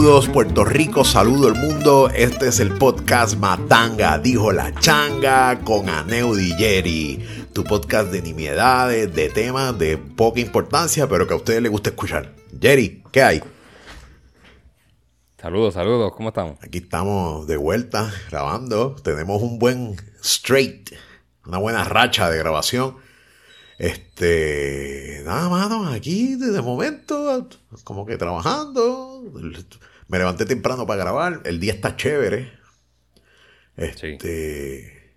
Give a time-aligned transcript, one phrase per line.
[0.00, 2.08] saludos Puerto Rico, saludo el mundo.
[2.08, 7.22] Este es el podcast Matanga, dijo la changa con Aneu Jerry.
[7.52, 11.90] Tu podcast de nimiedades, de temas de poca importancia, pero que a ustedes les gusta
[11.90, 12.34] escuchar.
[12.58, 13.42] Jerry, ¿qué hay?
[15.36, 16.56] Saludos, saludos, ¿cómo estamos?
[16.62, 18.96] Aquí estamos de vuelta grabando.
[19.04, 20.94] Tenemos un buen straight,
[21.44, 22.96] una buena racha de grabación.
[23.76, 27.46] Este, nada, mano, aquí desde momento,
[27.84, 29.22] como que trabajando.
[30.10, 31.40] Me levanté temprano para grabar.
[31.44, 32.52] El día está chévere.
[33.76, 35.16] Este,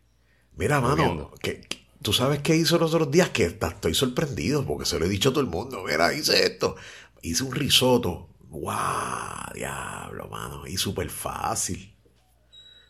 [0.55, 1.61] mira, mano, que,
[2.03, 5.29] tú sabes qué hizo los otros días que estoy sorprendido porque se lo he dicho
[5.29, 5.83] a todo el mundo.
[5.83, 6.75] Mira, hice esto.
[7.23, 8.29] Hice un risotto.
[8.49, 9.51] ¡Guau!
[9.55, 10.67] Diablo, mano.
[10.67, 11.97] Y súper fácil.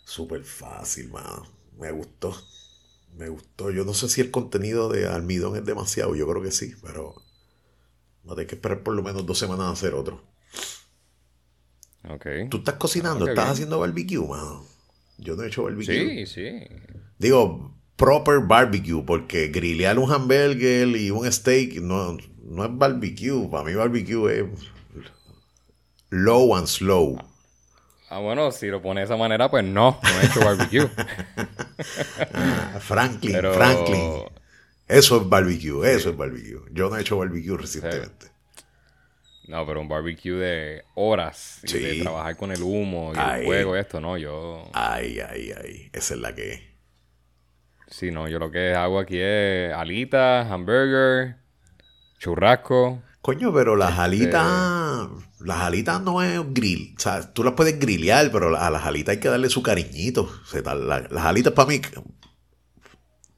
[0.04, 1.48] Súper fácil, mano.
[1.80, 2.36] Me gustó.
[3.16, 3.72] Me gustó.
[3.72, 6.16] Yo no sé si el contenido de almidón es demasiado.
[6.16, 7.16] Yo creo que sí, pero
[8.26, 10.33] no hay que esperar por lo menos dos semanas a hacer otro.
[12.10, 12.26] Ok.
[12.50, 13.28] ¿Tú estás cocinando?
[13.28, 14.66] ¿Estás haciendo barbecue, mano?
[15.18, 16.26] Yo no he hecho barbecue.
[16.26, 16.68] Sí, sí.
[17.18, 23.50] Digo, proper barbecue, porque grillear un hamburger y un steak no, no es barbecue.
[23.50, 24.46] Para mí barbecue es
[26.10, 27.18] low and slow.
[28.10, 30.90] Ah, bueno, si lo pone de esa manera, pues no, no he hecho barbecue.
[32.34, 34.24] Ah, Franklin, Franklin.
[34.88, 36.60] Eso es barbecue, eso es barbecue.
[36.72, 38.28] Yo no he hecho barbecue recientemente.
[39.48, 41.60] No, pero un barbecue de horas.
[41.64, 44.18] Y de trabajar con el humo y el fuego, esto, ¿no?
[44.18, 44.70] Yo.
[44.74, 45.90] Ay, ay, ay.
[45.92, 46.74] Esa es la que.
[47.88, 51.36] Sí, no, yo lo que hago aquí es alitas, hamburger,
[52.20, 53.04] churrasco.
[53.22, 55.08] Coño, pero las este, alitas,
[55.40, 56.96] las alitas no es grill.
[56.98, 60.30] O sea, tú las puedes grillear, pero a las alitas hay que darle su cariñito.
[60.54, 61.82] las alitas para mí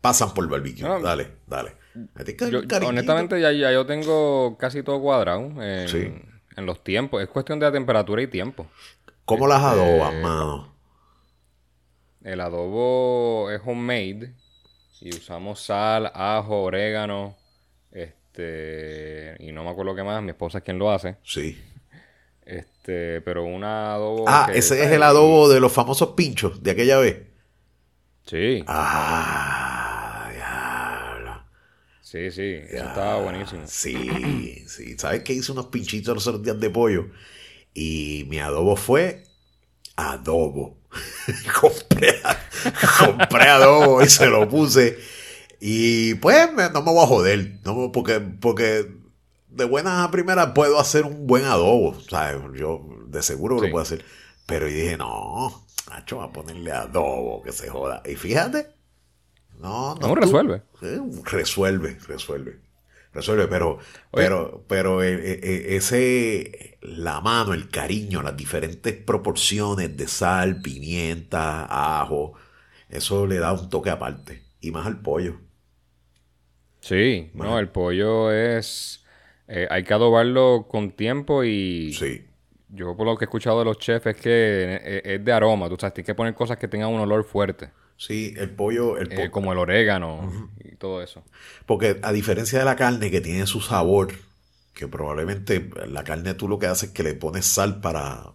[0.02, 0.88] pasan por barbecue.
[1.02, 1.85] dale, dale.
[2.86, 7.22] Honestamente, ya, ya, yo tengo casi todo cuadrado en, en, los tiempos.
[7.22, 8.68] Es cuestión de la temperatura y tiempo.
[9.26, 10.76] ¿Cómo las este, adobas, mano?
[12.24, 14.34] El adobo es homemade
[15.02, 17.36] y usamos sal, ajo, orégano
[18.36, 21.16] este, y no me acuerdo qué más, mi esposa es quien lo hace.
[21.24, 21.58] Sí.
[22.46, 24.26] Este, pero un adobo.
[24.28, 27.24] Ah, ese es el adobo de los famosos pinchos de aquella vez.
[28.26, 28.64] Sí.
[28.68, 29.85] Ah.
[32.16, 33.64] Sí, sí, eso estaba buenísimo.
[33.66, 34.98] Sí, sí.
[34.98, 37.08] ¿Sabes que hice unos pinchitos los otros días de pollo?
[37.74, 39.26] Y mi adobo fue
[39.98, 40.78] adobo.
[41.60, 42.22] compré,
[43.00, 44.98] compré adobo y se lo puse
[45.60, 48.88] y pues no me voy a joder, no, porque, porque
[49.50, 52.40] de buenas a primeras puedo hacer un buen adobo, ¿sabes?
[52.58, 54.06] Yo de seguro lo puedo hacer.
[54.46, 58.04] Pero y dije, no, Nacho, va a ponerle adobo, que se joda.
[58.06, 58.68] Y fíjate,
[59.60, 60.16] no, no.
[60.16, 60.62] resuelve.
[61.24, 62.66] resuelve, resuelve.
[63.16, 63.80] Resuelve, pero,
[64.12, 70.62] pero, pero eh, eh, eh, ese, la mano, el cariño, las diferentes proporciones de sal,
[70.62, 71.66] pimienta,
[72.02, 72.34] ajo,
[72.90, 74.44] eso le da un toque aparte.
[74.60, 75.38] Y más al pollo.
[76.82, 79.06] Sí, no, el pollo es...
[79.48, 81.94] Eh, hay que adobarlo con tiempo y...
[81.94, 82.26] Sí.
[82.68, 85.78] Yo por lo que he escuchado de los chefs es que es de aroma, tú
[85.80, 87.70] sabes, tienes que poner cosas que tengan un olor fuerte.
[87.98, 88.98] Sí, el pollo...
[88.98, 91.24] El eh, como el orégano y todo eso.
[91.66, 94.14] Porque a diferencia de la carne que tiene su sabor,
[94.74, 98.34] que probablemente la carne tú lo que haces es que le pones sal para,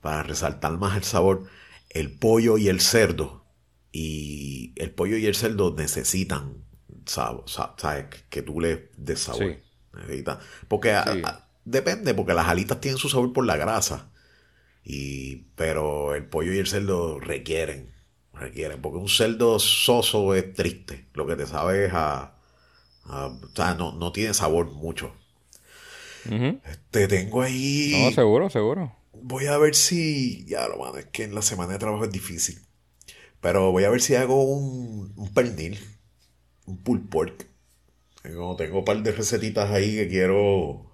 [0.00, 1.44] para resaltar más el sabor,
[1.88, 3.46] el pollo y el cerdo,
[3.92, 6.60] y el pollo y el cerdo necesitan
[7.06, 9.56] sabes, que tú le des sabor.
[10.68, 10.96] Porque
[11.64, 14.10] depende, porque las alitas tienen su sabor por la grasa.
[14.84, 17.92] Y, pero el pollo y el cerdo requieren,
[18.40, 21.06] requieren, porque un cerdo soso es triste.
[21.14, 22.34] Lo que te sabe es a,
[23.04, 25.12] o sea, no, no tiene sabor mucho.
[26.90, 27.92] Te tengo ahí.
[28.04, 28.96] No, seguro, seguro.
[29.12, 30.44] Voy a ver si.
[30.46, 32.58] Ya lo mano, es que en la semana de trabajo es difícil.
[33.40, 35.78] Pero voy a ver si hago un, un pernil
[36.70, 37.46] un pulled pork.
[38.22, 40.86] Tengo, tengo un par de recetitas ahí que quiero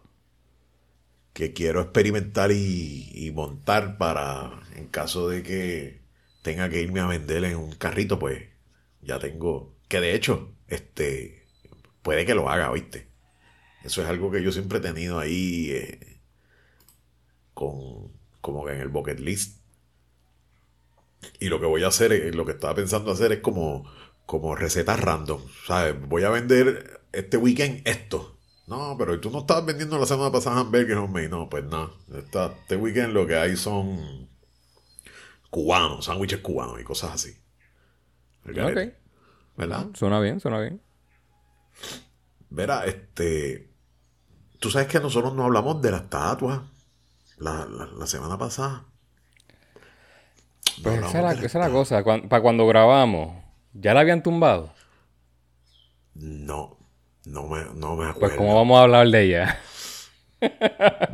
[1.33, 6.01] que quiero experimentar y, montar para en caso de que
[6.47, 8.41] tenga que irme a vender en un carrito, pues
[9.03, 11.45] ya tengo que de hecho este
[12.03, 13.09] puede que lo haga, ¿oíste?
[13.83, 16.21] Eso es algo que yo siempre he tenido ahí eh,
[17.53, 19.61] con, como que en el bucket list.
[21.41, 23.91] Y lo que voy a hacer, eh, lo que estaba pensando hacer es como,
[24.25, 25.41] como recetas random.
[25.67, 25.97] ¿Sabes?
[26.09, 28.39] Voy a vender este weekend esto.
[28.69, 31.29] No, pero tú no estabas vendiendo la semana pasada hamburgues, hombre.
[31.29, 31.91] No, pues nada.
[32.17, 34.29] este weekend lo que hay son
[35.57, 37.35] cubanos, sándwiches cubanos y cosas así.
[38.45, 38.93] Ok.
[39.57, 39.87] ¿Verdad?
[39.95, 40.83] Suena bien, suena bien.
[42.51, 43.73] Verá, este.
[44.59, 46.71] Tú sabes que nosotros no hablamos de la estatua
[47.39, 48.85] la, la, semana pasada.
[50.83, 52.05] pues esa, es la, cosa.
[52.05, 53.43] para cuando grabamos,
[53.73, 54.75] ¿ya la habían tumbado?
[56.13, 56.77] No,
[57.25, 58.21] no me, no me acuerdo.
[58.21, 59.59] Pues, ¿cómo vamos a hablar de ella?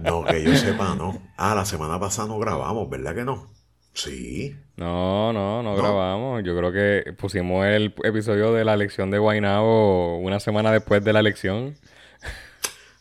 [0.02, 1.22] no, que yo sepa, no.
[1.36, 3.61] Ah, la semana pasada no grabamos, ¿verdad que no?
[3.94, 4.56] Sí.
[4.76, 6.42] No, no, no, grabamos.
[6.44, 11.12] Yo creo que pusimos el episodio de la elección de Guaynabo una semana después de
[11.12, 11.76] la elección.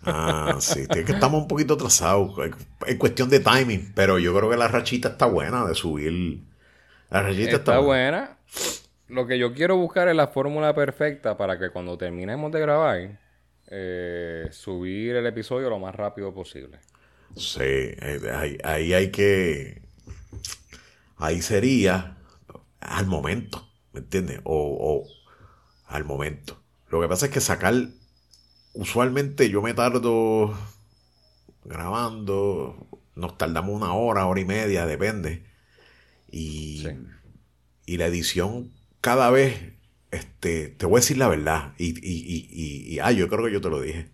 [0.04, 2.34] Ah, sí, es que estamos un poquito atrasados.
[2.88, 6.40] Es cuestión de timing, pero yo creo que la rachita está buena de subir.
[7.10, 8.38] La rachita está, buena.
[9.08, 13.20] Lo que yo quiero buscar es la fórmula perfecta para que cuando terminemos de grabar,
[13.70, 16.80] eh, subir el episodio lo más rápido posible.
[17.36, 19.82] Sí, eh, ahí hay que
[21.22, 22.18] ahí sería
[22.80, 24.42] al momento, ¿me entiendes?
[24.44, 25.08] O,
[25.86, 26.62] al momento.
[26.90, 27.74] Lo que pasa es que sacar,
[28.74, 30.58] usualmente yo me tardo
[31.64, 35.46] grabando, nos tardamos una hora, hora y media, depende.
[36.32, 36.88] Y,
[37.86, 39.74] y la edición cada vez,
[40.12, 43.54] este, te voy a decir la verdad, y, y, y, y ah, yo creo que
[43.54, 44.12] yo te lo dije.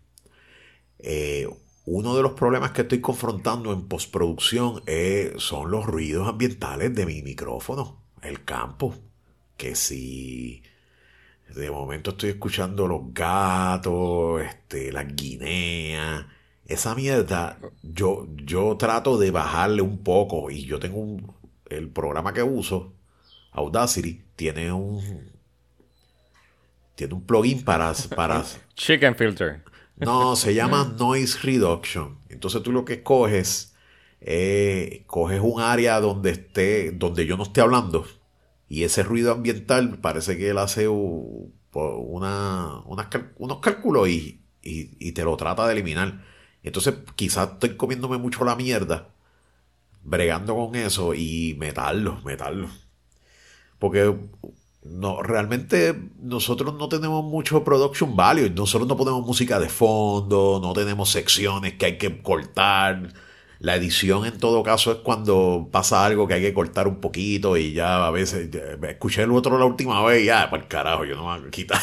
[1.00, 1.48] Eh,
[1.90, 4.84] uno de los problemas que estoy confrontando en postproducción
[5.38, 8.94] son los ruidos ambientales de mi micrófono, el campo.
[9.56, 10.64] Que si
[11.56, 16.26] de momento estoy escuchando los gatos, este, las guineas,
[16.66, 21.34] esa mierda, yo, yo trato de bajarle un poco y yo tengo un,
[21.70, 22.96] el programa que uso,
[23.54, 25.32] Audacity, tiene un,
[26.96, 28.44] tiene un plugin para, para
[28.76, 29.64] Chicken Filter.
[29.98, 32.20] No, se llama noise reduction.
[32.30, 33.76] Entonces tú lo que coges,
[34.22, 38.06] eh, coges un área donde esté, donde yo no esté hablando,
[38.70, 45.38] y ese ruido ambiental parece que él hace una, unos cálculos y, y, te lo
[45.38, 46.24] trata de eliminar.
[46.64, 49.10] Entonces quizás estoy comiéndome mucho la mierda,
[50.04, 52.70] bregando con eso y metarlo, metarlo.
[53.80, 54.16] Porque
[54.90, 58.50] no, realmente nosotros no tenemos mucho production value.
[58.50, 63.14] Nosotros no ponemos música de fondo, no tenemos secciones que hay que cortar.
[63.60, 67.58] La edición en todo caso es cuando pasa algo que hay que cortar un poquito
[67.58, 68.50] y ya a veces
[68.84, 71.48] escuché el otro la última vez y ya, para el carajo, yo no me voy
[71.48, 71.82] a quitar.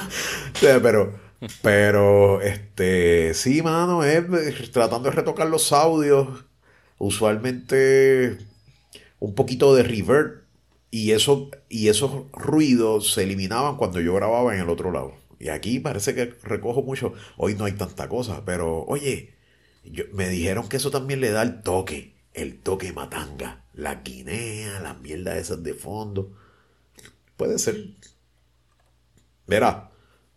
[0.60, 1.14] pero,
[1.62, 6.44] pero, este, sí, mano, es tratando de retocar los audios.
[6.98, 8.38] Usualmente
[9.20, 10.43] un poquito de reverb
[10.94, 15.14] y, eso, y esos ruidos se eliminaban cuando yo grababa en el otro lado.
[15.40, 17.14] Y aquí parece que recojo mucho.
[17.36, 19.34] Hoy no hay tanta cosa, pero oye,
[20.12, 22.14] me dijeron que eso también le da el toque.
[22.32, 23.64] El toque matanga.
[23.72, 26.36] La guinea, la mierda esas de fondo.
[27.36, 27.76] Puede ser.
[29.48, 29.90] Verá,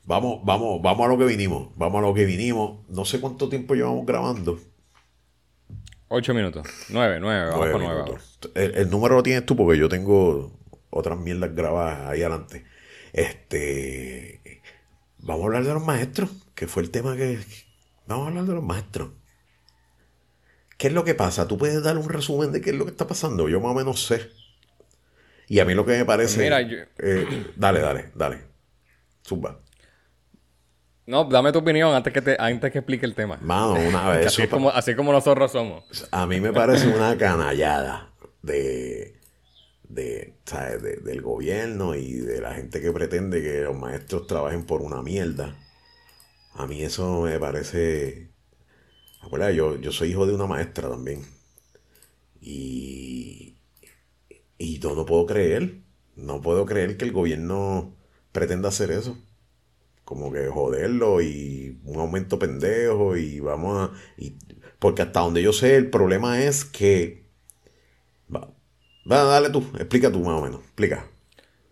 [0.06, 1.69] vamos, vamos, vamos a lo que vinimos.
[1.75, 2.80] Vamos a lo que vinimos.
[2.89, 4.59] No sé cuánto tiempo llevamos grabando.
[6.09, 6.66] Ocho minutos.
[6.90, 7.49] Nueve, nueve.
[7.49, 8.18] Vamos con nueve.
[8.56, 10.57] El, número lo tienes tú porque yo tengo
[10.90, 12.66] otras mierdas grabadas ahí adelante.
[13.11, 14.61] Este.
[15.19, 17.40] Vamos a hablar de los maestros, que fue el tema que.
[18.06, 19.09] Vamos a hablar de los maestros.
[20.78, 21.47] ¿Qué es lo que pasa?
[21.47, 23.49] ¿Tú puedes dar un resumen de qué es lo que está pasando?
[23.49, 24.30] Yo más o menos sé.
[25.47, 26.42] Y a mí lo que me parece.
[26.42, 28.42] Mira, eh, dale, dale, dale.
[29.23, 29.59] Suba.
[31.07, 33.37] No, dame tu opinión antes que, te, antes que explique el tema.
[33.42, 34.28] Mano, una vez.
[34.28, 35.85] así, como, así como nosotros somos.
[36.11, 38.11] A mí me parece una canallada
[38.42, 39.16] de,
[39.83, 40.33] de,
[41.04, 45.56] del gobierno y de la gente que pretende que los maestros trabajen por una mierda.
[46.56, 48.30] A mí eso me parece...
[49.21, 51.26] Acuérdate, yo, yo soy hijo de una maestra también.
[52.42, 53.56] Y,
[54.57, 55.83] y yo no puedo creer,
[56.18, 57.95] no puedo creer que el gobierno
[58.33, 59.18] pretenda hacer eso
[60.07, 63.94] como que joderlo y un aumento pendejo y vamos a...
[64.18, 64.37] Y,
[64.80, 67.26] porque hasta donde yo sé el problema es que...
[68.33, 68.49] Va,
[69.11, 71.06] va, dale tú, explica tú más o menos, explica.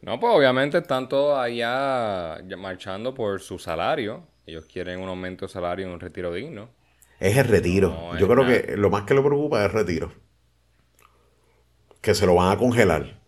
[0.02, 4.28] No, pues obviamente están todos allá marchando por su salario.
[4.46, 6.68] Ellos quieren un aumento de salario y un retiro digno.
[7.22, 8.18] Es el retiro.
[8.20, 10.12] yo creo que lo más que le preocupa es el retiro.
[12.02, 13.22] Que se lo van a congelar.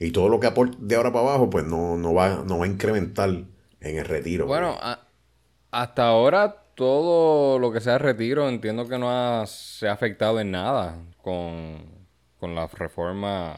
[0.00, 2.64] Y todo lo que aporte de ahora para abajo, pues no, no, va, no va
[2.64, 3.44] a incrementar
[3.80, 4.46] en el retiro.
[4.46, 4.78] Bueno,
[5.70, 10.96] hasta ahora todo lo que sea retiro entiendo que no se ha afectado en nada
[11.22, 11.84] con,
[12.38, 13.56] con la reforma,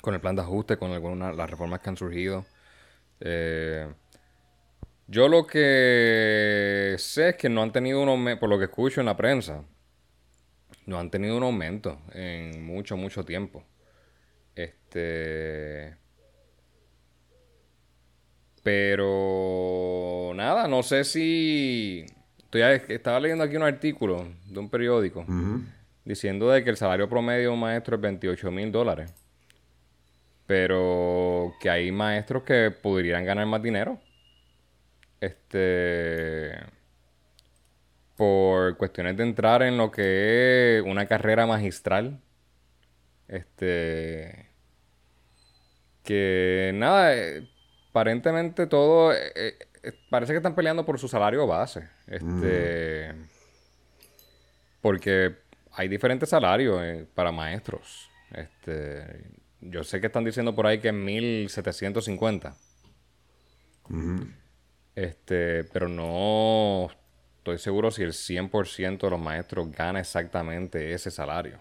[0.00, 2.44] con el plan de ajuste, con algunas las reformas que han surgido.
[3.20, 3.92] Eh,
[5.08, 9.00] yo lo que sé es que no han tenido un aumento, por lo que escucho
[9.00, 9.64] en la prensa,
[10.86, 13.64] no han tenido un aumento en mucho, mucho tiempo.
[14.54, 16.01] Este.
[18.62, 22.06] Pero nada, no sé si.
[22.38, 25.24] Estoy, estaba leyendo aquí un artículo de un periódico
[26.04, 29.12] diciendo de que el salario promedio de un maestro es 28 mil dólares.
[30.46, 34.00] Pero que hay maestros que podrían ganar más dinero.
[35.20, 36.58] Este.
[38.16, 42.20] Por cuestiones de entrar en lo que es una carrera magistral.
[43.28, 44.50] Este.
[46.02, 47.48] Que nada, eh,
[47.92, 49.12] aparentemente todo.
[49.12, 51.88] Eh, eh, parece que están peleando por su salario base.
[52.06, 53.12] Este.
[53.12, 53.28] Mm.
[54.80, 55.36] Porque
[55.72, 56.80] hay diferentes salarios
[57.14, 58.08] para maestros.
[58.32, 59.24] Este.
[59.60, 62.56] Yo sé que están diciendo por ahí que es 1750.
[64.94, 66.88] Este, pero no
[67.38, 71.60] estoy seguro si el 100% de los maestros gana exactamente ese salario.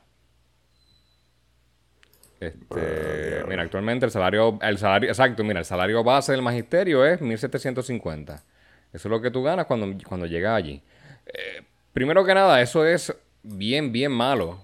[2.42, 7.22] Este, mira, actualmente el salario, el salario, exacto, mira, el salario base del magisterio es
[7.22, 8.34] 1750.
[8.34, 8.44] Eso
[8.92, 10.82] es lo que tú ganas cuando, cuando llegas allí.
[11.28, 11.62] Eh,
[11.94, 14.60] primero que nada, eso es bien, bien malo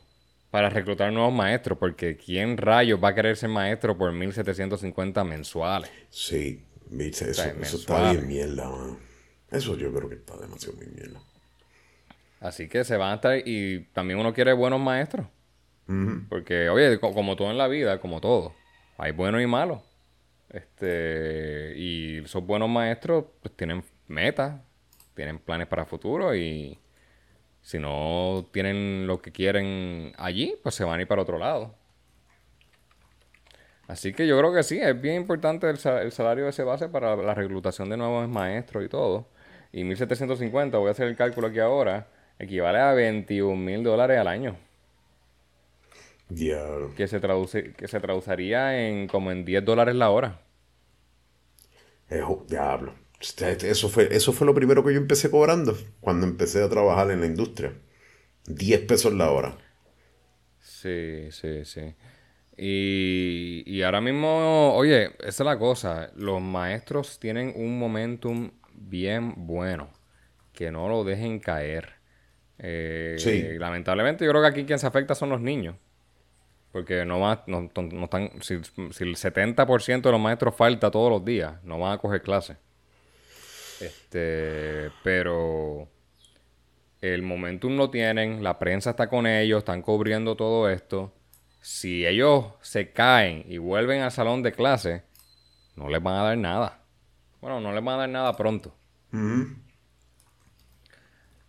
[0.50, 5.92] para reclutar nuevos maestros, porque ¿quién rayos va a querer ser maestro por 1750 mensuales?
[6.10, 6.64] Sí,
[7.00, 7.30] eso,
[7.78, 8.72] está bien mierda,
[9.52, 11.20] Eso yo creo que está demasiado bien mierda.
[12.40, 15.28] Así que se van a estar, y también uno quiere buenos maestros.
[16.30, 18.54] Porque, oye, como todo en la vida, como todo,
[18.98, 19.82] hay buenos y malos.
[20.50, 24.62] Este, y esos buenos maestros pues, tienen metas,
[25.14, 26.80] tienen planes para el futuro y
[27.62, 31.76] si no tienen lo que quieren allí, pues se van a ir para otro lado.
[33.88, 37.16] Así que yo creo que sí, es bien importante el, salario de ese base para
[37.16, 39.28] la reclutación de nuevos maestros y todo.
[39.72, 42.08] Y 1750, voy a hacer el cálculo aquí ahora,
[42.40, 44.58] equivale a 21 mil dólares al año.
[46.96, 50.42] Que se, traduce, que se traduciría en como en 10 dólares la hora.
[52.48, 52.94] diablo.
[53.20, 57.22] Eso fue, eso fue lo primero que yo empecé cobrando cuando empecé a trabajar en
[57.22, 57.74] la industria.
[58.48, 59.58] 10 pesos la hora.
[60.60, 61.96] Sí, sí, sí.
[62.58, 66.12] Y, y ahora mismo, oye, esa es la cosa.
[66.16, 69.90] Los maestros tienen un momentum bien bueno.
[70.54, 71.96] Que no lo dejen caer.
[72.60, 73.44] Eh, sí.
[73.58, 75.76] Lamentablemente, yo creo que aquí quien se afecta son los niños.
[76.78, 77.72] Porque no, va, no,
[78.04, 82.22] están, si, el 70% de los maestros falta todos los días, no van a coger
[82.22, 82.58] clases.
[83.82, 85.88] Este, pero
[87.02, 91.16] el momentum lo tienen, la prensa está con ellos, están cubriendo todo esto.
[91.62, 95.02] Si ellos se caen y vuelven al salón de clase,
[95.76, 96.84] no les van a dar nada.
[97.42, 98.76] Bueno, no les van a dar nada pronto.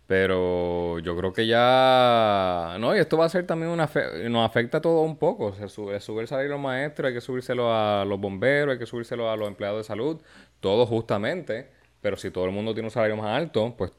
[0.09, 2.77] Pero yo creo que ya.
[2.79, 3.87] No, y esto va a ser también una.
[4.27, 5.53] Nos afecta todo un poco.
[5.53, 8.79] Se sube, sube el salario de los maestros, hay que subírselo a los bomberos, hay
[8.79, 10.19] que subírselo a los empleados de salud.
[10.61, 11.69] Todo justamente.
[12.01, 13.91] Pero si todo el mundo tiene un salario más alto, pues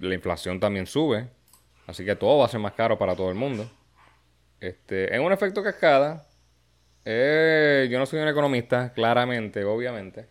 [0.00, 1.30] la inflación también sube.
[1.86, 3.66] Así que todo va a ser más caro para todo el mundo.
[4.60, 6.26] Este, es un efecto cascada.
[7.06, 10.26] Eh, yo no soy un economista, claramente, obviamente.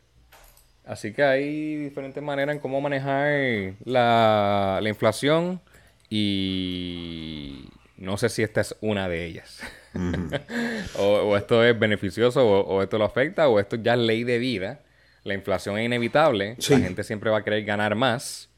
[0.92, 5.62] Así que hay diferentes maneras en cómo manejar la, inflación
[6.10, 9.62] y no sé si esta es una de ellas.
[11.00, 14.82] o, esto es beneficioso o, esto lo afecta o esto ya es ley de vida.
[15.24, 18.50] La inflación es inevitable, la gente siempre va a querer ganar más.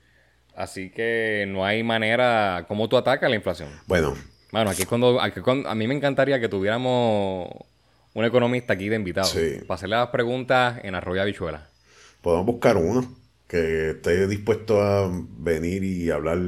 [0.55, 2.65] Así que no hay manera...
[2.67, 3.69] ¿Cómo tú atacas la inflación?
[3.85, 4.17] Bueno.
[4.51, 5.69] Bueno, aquí cuando, aquí cuando...
[5.69, 7.47] A mí me encantaría que tuviéramos
[8.15, 9.29] un economista aquí de invitado.
[9.67, 11.72] Para hacerle las preguntas en arroyo habichuela
[12.23, 13.05] podemos buscar uno
[13.47, 16.39] que esté dispuesto a venir y hablar.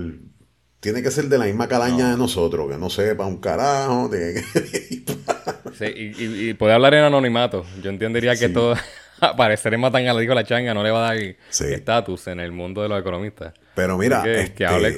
[0.79, 4.09] Tiene que ser de la misma calaña de nosotros, que no sepa un carajo.
[5.77, 7.65] sí, y, puede hablar en anonimato.
[7.83, 8.75] Yo entendería que todo
[9.19, 12.81] aparecer más tan dijo la changa no le va a dar estatus en el mundo
[12.81, 13.53] de los economistas.
[13.75, 14.95] Pero mira, que, este, hable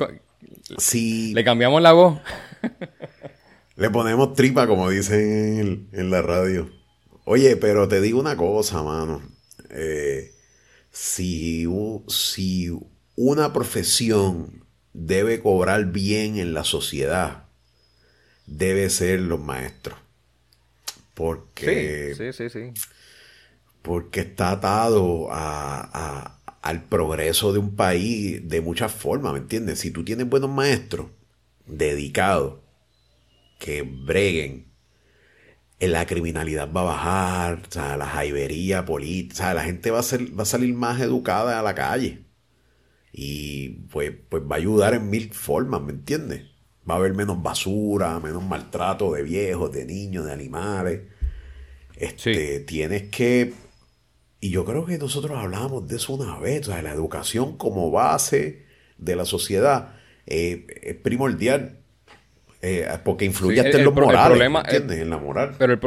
[0.77, 2.19] si le cambiamos la voz.
[3.75, 6.69] le ponemos tripa, como dicen en, en, la radio.
[7.25, 9.21] Oye, pero te digo una cosa, mano.
[9.71, 10.36] Eh,
[10.97, 11.67] si,
[12.07, 12.71] si
[13.15, 17.45] una profesión debe cobrar bien en la sociedad,
[18.47, 19.99] debe ser los maestros.
[21.13, 22.73] Porque, sí, sí, sí,
[23.83, 29.79] porque está atado a, al progreso de un país de muchas formas, ¿me entiendes?
[29.79, 31.11] Si tú tienes buenos maestros
[31.67, 32.55] dedicados
[33.59, 34.66] que breguen,
[35.79, 40.37] la criminalidad va a bajar, o sea, la jaibería política, la gente va a, ser,
[40.37, 42.25] va a salir más educada a la calle.
[43.11, 46.43] Y pues, pues va a ayudar en mil formas, ¿me entiendes?
[46.89, 51.01] Va a haber menos basura, menos maltrato de viejos, de niños, de animales.
[51.95, 53.53] Este, Tienes que
[54.39, 57.89] y yo creo que nosotros hablábamos de eso una vez, o sea, la educación como
[57.89, 58.65] base
[58.97, 59.95] de la sociedad
[60.27, 61.79] eh, es primordial.
[62.61, 64.99] Eh, porque influye hasta en los morales, ¿entiendes?
[64.99, 65.55] en la moral.
[65.59, 65.79] Pero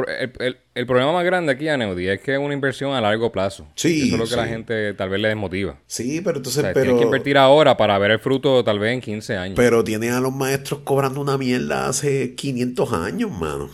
[0.73, 3.67] el, problema más grande aquí, Aneudi, es que es una inversión a largo plazo.
[3.75, 5.77] Sí, Eso es lo que la gente tal vez le desmotiva.
[5.85, 6.63] Sí, pero entonces...
[6.63, 9.55] O que invertir ahora para ver el fruto tal vez en 15 años.
[9.57, 13.69] Pero tiene a los maestros cobrando una mierda hace 500 años, mano.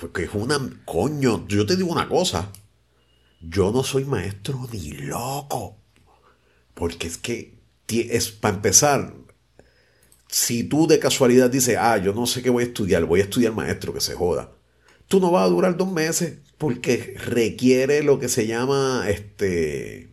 [0.00, 0.58] Porque es una...
[0.84, 2.50] Coño, yo te digo una cosa.
[3.40, 5.76] Yo no soy maestro ni loco.
[6.74, 7.54] Porque es que,
[7.88, 9.12] es para empezar,
[10.32, 13.24] si tú de casualidad dices, ah, yo no sé qué voy a estudiar, voy a
[13.24, 14.50] estudiar maestro, que se joda.
[15.06, 20.08] Tú no vas a durar dos meses porque requiere lo que se llama, este,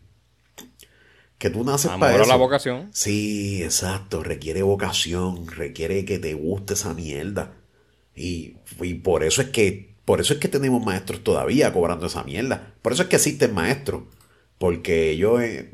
[1.38, 2.26] que tú naces para eso.
[2.26, 2.90] la vocación.
[2.92, 7.54] Sí, exacto, requiere vocación, requiere que te guste esa mierda.
[8.14, 12.24] Y, y por eso es que por eso es que tenemos maestros todavía cobrando esa
[12.24, 12.74] mierda.
[12.82, 14.02] Por eso es que existen maestros.
[14.58, 15.70] Porque ellos, eh,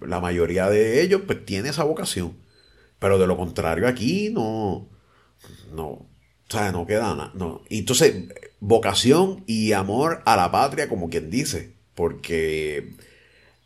[0.00, 2.36] la mayoría de ellos, pues tiene esa vocación.
[2.98, 4.88] Pero de lo contrario, aquí no.
[5.74, 5.86] No.
[5.86, 6.06] O
[6.50, 7.32] sea, no queda nada.
[7.34, 7.62] No.
[7.68, 8.28] Y entonces,
[8.60, 11.72] vocación y amor a la patria, como quien dice.
[11.94, 12.94] Porque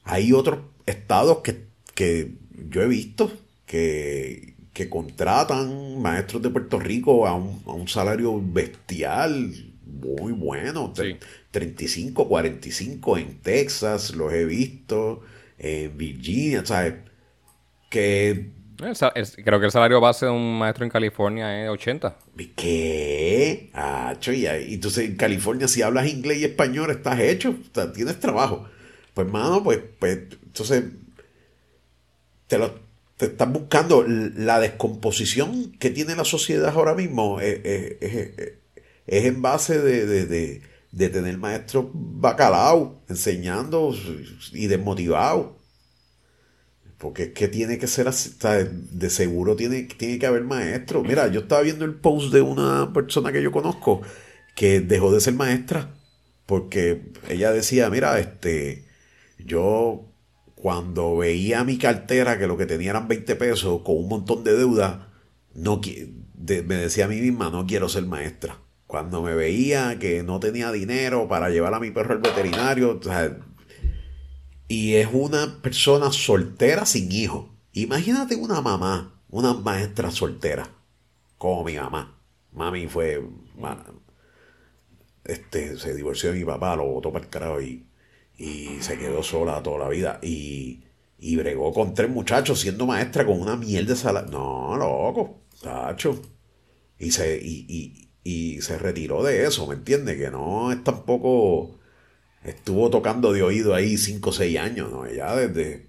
[0.04, 2.34] hay otros estados que, que
[2.70, 3.32] yo he visto
[3.66, 10.92] que, que contratan maestros de Puerto Rico a un, a un salario bestial muy bueno.
[11.50, 15.22] 35, 45 en Texas, los he visto,
[15.58, 16.94] en Virginia, ¿sabes?
[17.90, 18.61] Que...
[19.44, 22.16] creo que el salario base de un maestro en California es 80.
[22.56, 23.70] ¿Qué?
[23.74, 27.54] Ah, y entonces en California si hablas inglés y español estás hecho,
[27.94, 28.66] tienes trabajo.
[29.14, 30.84] Pues, mano, pues, pues entonces
[32.46, 32.80] te lo
[33.16, 37.40] te estás buscando la descomposición que tiene la sociedad ahora mismo.
[37.40, 37.60] es,
[39.06, 43.94] es en base de, tener maestros bacalao, enseñando
[44.52, 45.52] y desmotivados.
[47.02, 48.30] Porque es que tiene que ser así,
[48.92, 51.02] de seguro tiene, tiene que haber maestros.
[51.04, 54.02] Mira, yo estaba viendo el post de una persona que yo conozco
[54.54, 55.94] que dejó de ser maestra
[56.46, 58.84] porque ella decía, mira, este,
[59.44, 60.04] yo
[60.54, 64.56] cuando veía mi cartera que lo que tenía eran 20 pesos con un montón de
[64.56, 65.08] deuda,
[65.54, 65.80] no,
[66.36, 70.70] me decía a mí misma, no quiero ser maestra cuando me veía que no tenía
[70.70, 73.00] dinero para llevar a mi perro al veterinario.
[74.72, 77.50] Y es una persona soltera sin hijo.
[77.74, 80.66] Imagínate una mamá, una maestra soltera,
[81.36, 82.18] como mi mamá.
[82.52, 83.22] Mami fue.
[85.24, 87.84] Este, se divorció de mi papá, lo botó para el carajo y,
[88.38, 90.18] y se quedó sola toda la vida.
[90.22, 90.84] Y,
[91.18, 94.22] y bregó con tres muchachos siendo maestra con una miel de sala.
[94.22, 96.18] No, loco, tacho.
[96.98, 100.16] Y se, y, y se retiró de eso, ¿me entiendes?
[100.16, 101.78] Que no es tampoco
[102.44, 105.10] estuvo tocando de oído ahí 5 o 6 años, ¿no?
[105.10, 105.86] Ya desde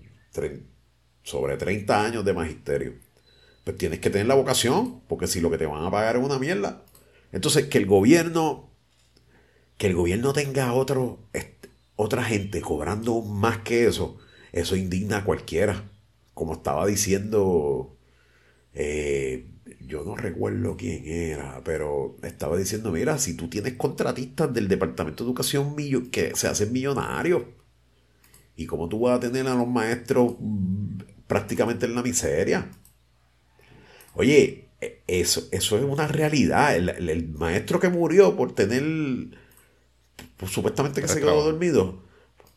[1.24, 2.94] sobre 30 años de magisterio.
[3.64, 6.24] Pues tienes que tener la vocación, porque si lo que te van a pagar es
[6.24, 6.84] una mierda.
[7.32, 8.70] Entonces, que el gobierno,
[9.78, 11.20] que el gobierno tenga otro,
[11.96, 14.18] otra gente cobrando más que eso,
[14.52, 15.90] eso indigna a cualquiera.
[16.34, 17.96] Como estaba diciendo
[18.74, 19.48] eh,
[19.86, 25.24] yo no recuerdo quién era, pero estaba diciendo, mira, si tú tienes contratistas del Departamento
[25.24, 25.76] de Educación
[26.12, 27.44] que se hacen millonarios,
[28.56, 32.70] ¿y cómo tú vas a tener a los maestros mm, prácticamente en la miseria?
[34.16, 36.76] Oye, e, eso, eso es una realidad.
[36.76, 38.84] El, maestro que murió por tener,
[40.38, 42.04] pues, supuestamente que se quedó dormido,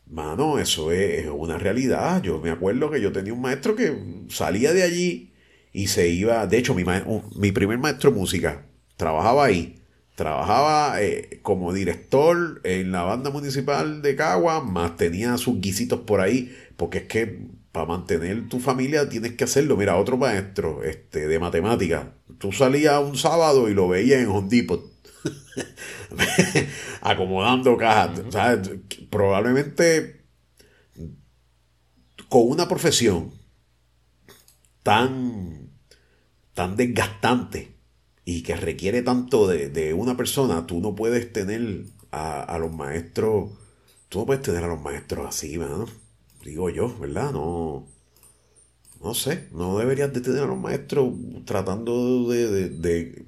[0.07, 2.21] mano, eso es una realidad.
[2.21, 5.26] Yo me acuerdo que yo tenía un maestro que salía de allí
[5.77, 6.83] y se iba, de hecho, mi,
[7.35, 9.75] mi primer maestro de música trabajaba ahí.
[10.15, 16.19] Trabajaba eh, como director en la banda municipal de Cagua, más tenía sus guisitos por
[16.19, 19.77] ahí, porque es que para mantener tu familia tienes que hacerlo.
[19.77, 22.07] Mira, otro maestro este, de matemáticas,
[22.39, 24.83] tú salías un sábado y lo veías en Hondipot,
[27.01, 28.21] acomodando cajas.
[29.11, 30.25] Probablemente
[32.29, 33.31] con una profesión
[34.81, 35.56] tan
[36.57, 37.75] tan desgastante
[38.25, 43.51] y que requiere tanto de, una persona, tú no puedes tener a, los maestros,
[44.09, 45.85] tú no puedes tener a los maestros así, mano.
[46.43, 47.31] Digo yo, ¿verdad?
[47.31, 47.85] No.
[49.03, 51.13] no sé, no deberías de tener a los maestros
[51.45, 53.25] tratando de, de,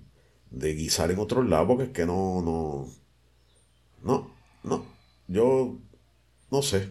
[0.49, 2.87] de, guisar en otros lados, porque es que no, no,
[4.01, 4.31] no,
[4.63, 4.85] no,
[5.27, 5.77] yo
[6.49, 6.89] no sé,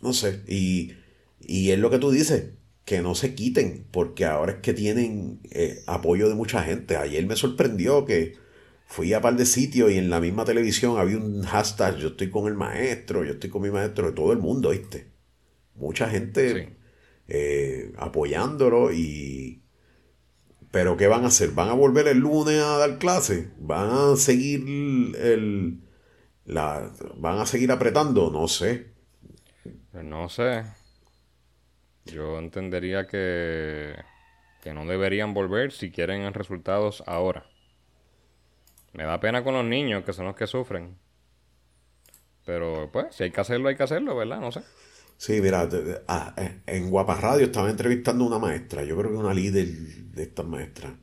[0.00, 0.94] no sé, y,
[1.40, 2.54] y es lo que tú dices,
[2.90, 6.96] que no se quiten, porque ahora es que tienen eh, apoyo de mucha gente.
[6.96, 8.32] Ayer me sorprendió que
[8.84, 12.30] fui a par de sitios y en la misma televisión había un hashtag, yo estoy
[12.30, 15.06] con el maestro, yo estoy con mi maestro, de todo el mundo, ¿viste?
[15.76, 16.76] Mucha gente
[17.28, 19.62] eh, apoyándolo y...
[20.72, 21.52] Pero ¿qué van a hacer?
[21.52, 23.52] ¿Van a volver el lunes a dar clase?
[23.60, 24.62] ¿Van a seguir
[25.16, 25.80] el...
[26.44, 28.32] La, ¿Van a seguir apretando?
[28.32, 28.88] No sé.
[29.92, 30.64] Pues no sé.
[32.06, 33.94] Yo entendería que,
[34.62, 37.46] que no deberían volver si quieren resultados ahora.
[38.92, 40.96] Me da pena con los niños, que son los que sufren.
[42.44, 44.40] Pero pues, si hay que hacerlo, hay que hacerlo, ¿verdad?
[44.40, 44.62] No sé.
[45.16, 45.68] Sí, mira,
[46.08, 46.34] ah,
[46.66, 50.46] en Guapa Radio estaba entrevistando a una maestra, yo creo que una líder de estas
[50.46, 50.94] maestras,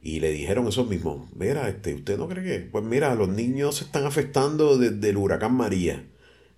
[0.00, 2.60] y le dijeron eso mismo, mira, este, ¿usted no cree que?
[2.70, 6.06] Pues mira, los niños se están afectando desde el huracán María,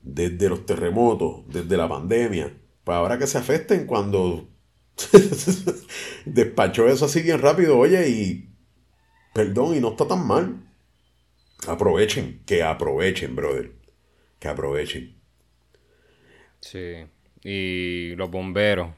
[0.02, 2.52] desde los terremotos, desde la pandemia,
[2.86, 4.48] pues ahora que se afecten cuando
[6.24, 8.48] despachó eso así bien rápido, oye, y
[9.34, 10.64] perdón, y no está tan mal.
[11.66, 13.72] Aprovechen, que aprovechen, brother.
[14.38, 15.20] Que aprovechen.
[16.60, 17.08] Sí.
[17.42, 18.94] Y los bomberos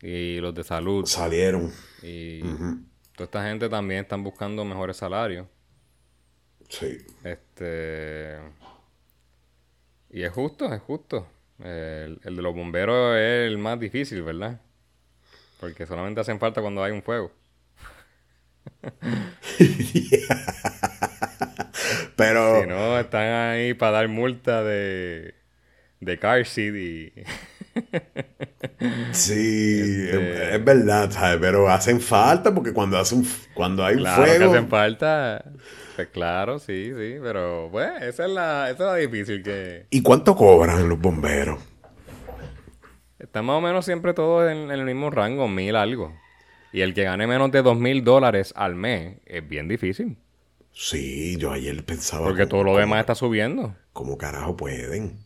[0.00, 1.04] y los de salud.
[1.04, 1.70] Salieron.
[2.02, 2.40] Y
[3.14, 5.46] toda esta gente también están buscando mejores salarios.
[6.70, 6.96] Sí.
[7.24, 8.38] Este.
[10.08, 11.26] Y es justo, es justo.
[11.62, 14.60] El, el, de los bomberos es el más difícil, ¿verdad?
[15.60, 17.32] Porque solamente hacen falta cuando hay un fuego.
[22.16, 22.62] Pero.
[22.62, 25.34] Si no, están ahí para dar multa de.
[26.00, 27.12] de car seat y.
[29.12, 31.38] sí, este es, verdad, ¿sabes?
[31.40, 34.38] Pero hacen falta porque cuando, hacen, cuando hay un claro fuego.
[34.38, 35.44] Que hacen falta.
[35.98, 37.16] Pues claro, sí, sí.
[37.20, 39.86] Pero, pues, esa es la, esa es la difícil que.
[39.90, 41.58] ¿Y cuánto cobran los bomberos?
[43.18, 46.14] Están más o menos siempre todos en, en el mismo rango, mil algo.
[46.72, 50.16] Y el que gane menos de dos mil dólares al mes es bien difícil.
[50.70, 52.28] Sí, yo ayer pensaba.
[52.28, 53.74] Porque todo lo demás está subiendo.
[53.92, 55.18] ¿Cómo carajo pueden?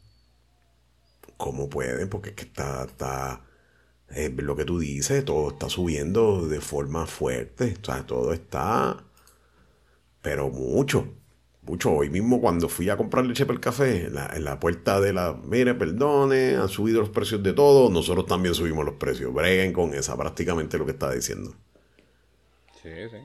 [1.36, 2.08] ¿Cómo pueden?
[2.08, 3.42] Porque es que está, está
[4.08, 7.76] es lo que tú dices, todo está subiendo de forma fuerte.
[7.82, 9.04] O sea, todo está.
[10.22, 11.06] Pero mucho.
[11.62, 11.92] Mucho.
[11.92, 15.00] Hoy mismo cuando fui a comprar leche para el café, en la, en la puerta
[15.00, 19.32] de la, mire, perdone, han subido los precios de todo, nosotros también subimos los precios.
[19.32, 21.54] Breguen con esa, prácticamente lo que está diciendo.
[22.82, 23.16] Sí, sí.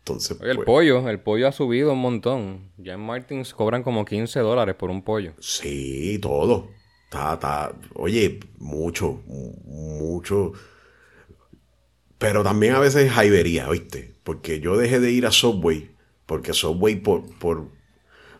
[0.00, 2.72] Entonces, Oye, el pues, pollo, el pollo ha subido un montón.
[2.78, 5.34] Ya en Martins cobran como 15 dólares por un pollo.
[5.38, 6.70] Sí, todo.
[7.04, 10.52] Está, está, oye, mucho, mucho.
[12.18, 14.17] Pero también a veces jaibería, ¿viste?
[14.28, 15.90] Porque yo dejé de ir a Subway,
[16.26, 17.70] porque Subway por, por...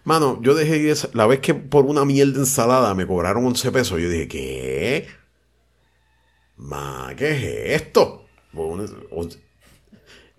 [0.04, 3.72] Mano, yo dejé de ir, la vez que por una mierda ensalada me cobraron 11
[3.72, 5.08] pesos, yo dije, ¿qué?
[6.58, 8.26] Ma, ¿qué es esto?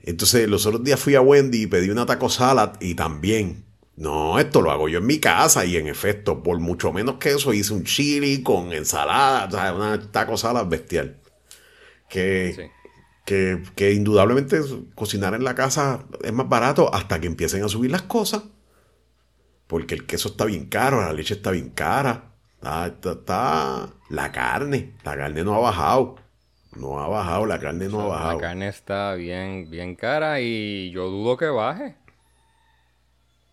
[0.03, 3.65] Entonces, los otros días fui a Wendy y pedí una taco salad y también.
[3.95, 7.31] No, esto lo hago yo en mi casa y en efecto, por mucho menos que
[7.31, 11.19] eso, hice un chili con ensalada, o sea, una taco salad bestial.
[12.07, 12.78] Que, Sí.
[13.29, 14.59] Que, que indudablemente
[14.95, 18.41] cocinar en la casa es más barato hasta que empiecen a subir las cosas.
[19.67, 22.31] Porque el queso está bien caro, la leche está bien cara.
[22.55, 26.15] Está, está- está- la carne, la carne no ha bajado.
[26.75, 28.37] No ha bajado, la carne no ha La bajado.
[28.39, 31.97] carne está bien, bien cara y yo dudo que baje.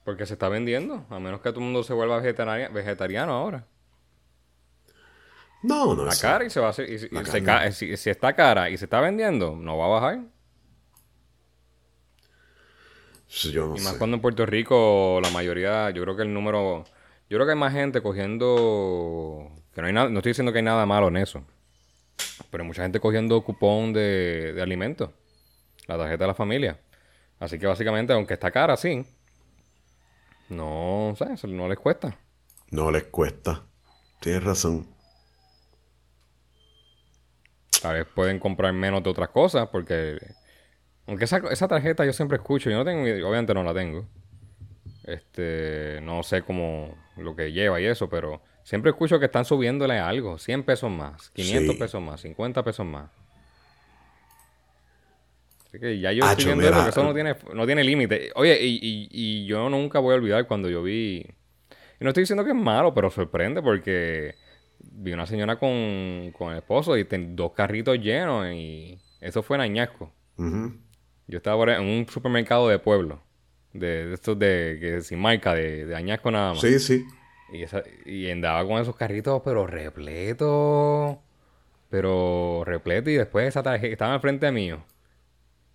[0.06, 1.04] Porque se está vendiendo.
[1.10, 3.66] A menos que todo el mundo se vuelva vegetariano ahora.
[5.66, 6.22] No, no sé.
[6.22, 6.88] cara y se va a hacer.
[6.90, 7.66] y si- La y se carne.
[7.66, 10.20] ca- si, si está cara y se está vendiendo, no va a bajar.
[13.52, 13.98] Yo no Y más sé.
[13.98, 16.84] cuando en Puerto Rico la mayoría, yo creo que el número,
[17.28, 20.58] yo creo que hay más gente cogiendo, que no hay nada, no estoy diciendo que
[20.58, 21.42] hay nada malo en eso,
[22.50, 25.10] pero hay mucha gente cogiendo cupón de, de alimentos,
[25.88, 26.80] la tarjeta de la familia.
[27.40, 29.04] Así que básicamente, aunque está cara, sí,
[30.48, 32.16] no, sé, eso no les cuesta.
[32.70, 33.64] No les cuesta.
[34.20, 34.86] Tienes razón.
[38.14, 40.18] Pueden comprar menos de otras cosas, porque
[41.06, 44.06] aunque esa, esa tarjeta yo siempre escucho, yo no tengo, obviamente no la tengo.
[45.04, 49.98] Este, no sé cómo lo que lleva y eso, pero siempre escucho que están subiéndole
[50.00, 51.78] algo, 100 pesos más, 500 Sí.
[51.78, 53.08] pesos más, 50 pesos más.
[55.68, 58.30] Así que ya yo Acho, estoy viendo eso, que eso no tiene, no tiene límite.
[58.34, 61.26] Oye, y, y, y yo nunca voy a olvidar cuando yo vi,
[62.00, 64.34] y no estoy diciendo que es malo, pero sorprende porque
[64.78, 70.12] vi una señora con, el esposo y dos carritos llenos y eso fue en Añasco.
[70.36, 73.22] Yo estaba en un supermercado de pueblo,
[73.72, 76.60] de, estos de, que sin marca, de, de Añasco nada más.
[76.60, 77.04] Sí, sí.
[77.52, 81.22] Y, y andaba con esos carritos, pero repleto.
[81.88, 84.84] Pero repleto y después esa tarjeta estaba al frente mío.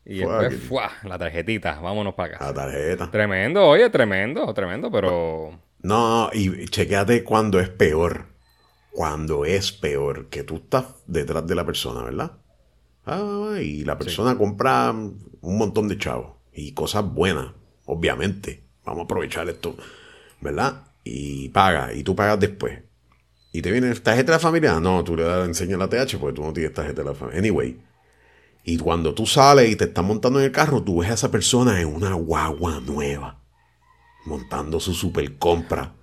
[0.05, 0.91] Y después, ¡fua!
[1.03, 2.45] La tarjetita, vámonos para acá.
[2.45, 3.11] La tarjeta.
[3.11, 5.59] Tremendo, oye, tremendo, tremendo, pero...
[5.83, 8.30] No, y chequeate cuando es peor.
[8.91, 12.33] Cuando es peor, que tú estás detrás de la persona, ¿verdad?
[13.05, 17.47] Ah, y la persona compra un montón de chavos y cosas buenas,
[17.85, 18.63] obviamente.
[18.85, 19.75] Vamos a aprovechar esto,
[20.41, 20.83] ¿verdad?
[21.03, 22.79] Y paga, y tú pagas después.
[23.53, 24.79] Y te viene tarjeta de la familia.
[24.79, 27.39] No, tú le enseñas la TH porque tú no tienes tarjeta de la familia.
[27.39, 27.79] Anyway.
[28.63, 31.31] Y cuando tú sales y te estás montando en el carro, tú ves a esa
[31.31, 33.39] persona en una guagua nueva.
[34.25, 35.95] Montando su super compra.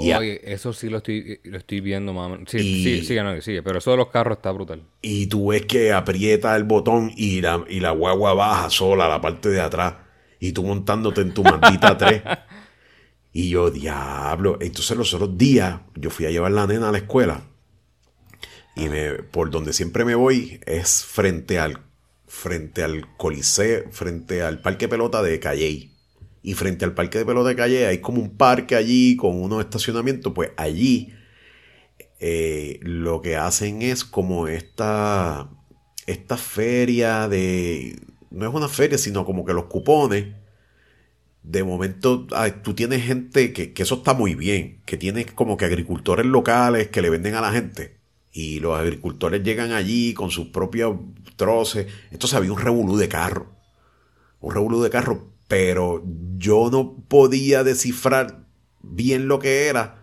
[0.00, 2.38] Oye, eso sí lo estoy, lo estoy viendo, mamá.
[2.46, 4.82] Sí, sí, sí, no, sí, pero eso de los carros está brutal.
[5.02, 9.08] Y tú ves que aprieta el botón y la, y la guagua baja sola a
[9.08, 9.94] la parte de atrás.
[10.38, 12.22] Y tú montándote en tu maldita 3.
[13.32, 14.58] Y yo, diablo.
[14.60, 17.42] Entonces los otros días yo fui a llevar la nena a la escuela.
[18.74, 21.80] Y me, por donde siempre me voy es frente al,
[22.26, 25.89] frente al coliseo, frente al parque pelota de Calley.
[26.42, 29.60] Y frente al parque de pelota de Calley hay como un parque allí con unos
[29.60, 30.32] estacionamientos.
[30.32, 31.12] Pues allí
[32.18, 35.50] eh, lo que hacen es como esta,
[36.06, 38.00] esta feria de...
[38.30, 40.26] No es una feria, sino como que los cupones
[41.42, 42.26] de momento
[42.62, 47.02] tú tienes gente que, eso está muy bien, que tienes como que agricultores locales que
[47.02, 47.98] le venden a la gente.
[48.32, 50.96] Y los agricultores llegan allí con sus propios
[51.36, 51.86] troces.
[52.12, 53.52] Entonces había un revolú de carro.
[54.40, 55.32] Un revolú de carro.
[55.50, 56.02] Pero
[56.38, 58.46] yo no podía descifrar
[58.80, 60.02] bien lo que era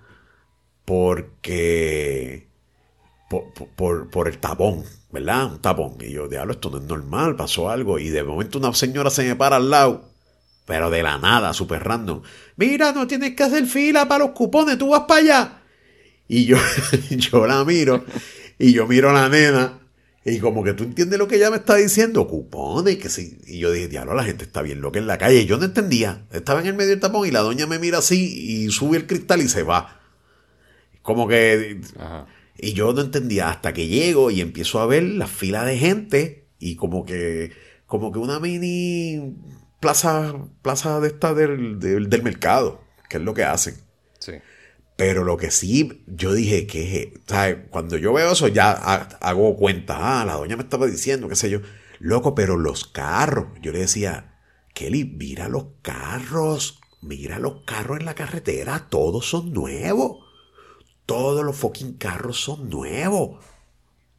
[0.85, 2.45] porque...
[3.75, 5.53] Por, por el tapón, ¿verdad?
[5.53, 5.95] Un tapón.
[5.99, 7.97] Y yo, diablo, esto no es normal, pasó algo.
[7.97, 10.07] Y de momento una señora se me para al lado
[10.67, 12.21] pero de la nada, súper random.
[12.57, 15.61] Mira, no tienes que hacer fila para los cupones, tú vas para allá.
[16.27, 16.57] Y yo,
[17.09, 18.03] yo la miro,
[18.59, 19.79] y yo miro a la nena,
[20.27, 23.39] y como que tú entiendes lo que ella me está diciendo, cupones, que sí.
[23.47, 25.45] Y yo dije, diablo, la gente está bien loca en la calle.
[25.45, 26.25] yo no entendía.
[26.33, 29.07] Estaba en el medio del tapón y la doña me mira así y sube el
[29.07, 30.01] cristal y se va.
[31.01, 31.79] Como que...
[32.57, 36.49] Y yo no entendía hasta que llego y empiezo a ver la fila de gente
[36.59, 37.53] y como que...
[37.85, 39.33] Como que una mini
[39.79, 43.75] plaza, plaza de esta del, del, mercado, que es lo que hacen.
[44.97, 47.57] Pero lo que sí, yo dije que, ¿sabes?
[47.69, 50.21] Cuando yo veo eso, ya hago cuenta.
[50.21, 51.59] Ah, la doña me estaba diciendo, qué sé yo.
[51.99, 53.45] Loco, pero los carros.
[53.61, 54.39] Yo le decía,
[54.73, 56.79] Kelly, mira los carros.
[57.01, 58.87] Mira los carros en la carretera.
[58.89, 60.25] Todos son nuevos.
[61.05, 63.45] Todos los fucking carros son nuevos.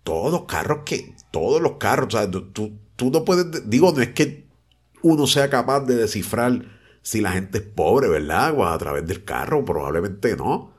[0.04, 1.16] Todos carros que.
[1.32, 2.14] Todos los carros.
[2.14, 3.68] O sea, tú, tú no puedes.
[3.68, 4.46] Digo, no es que
[5.02, 6.77] uno sea capaz de descifrar
[7.08, 8.52] si la gente es pobre, ¿verdad?
[8.54, 10.74] O a través del carro, probablemente no.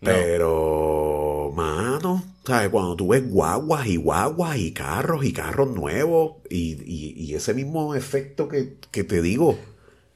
[0.00, 2.70] Pero, mano, ¿sabes?
[2.70, 8.48] Cuando tú ves guaguas y guaguas y carros y carros nuevos y, ese mismo efecto
[8.48, 9.58] que, que, te digo,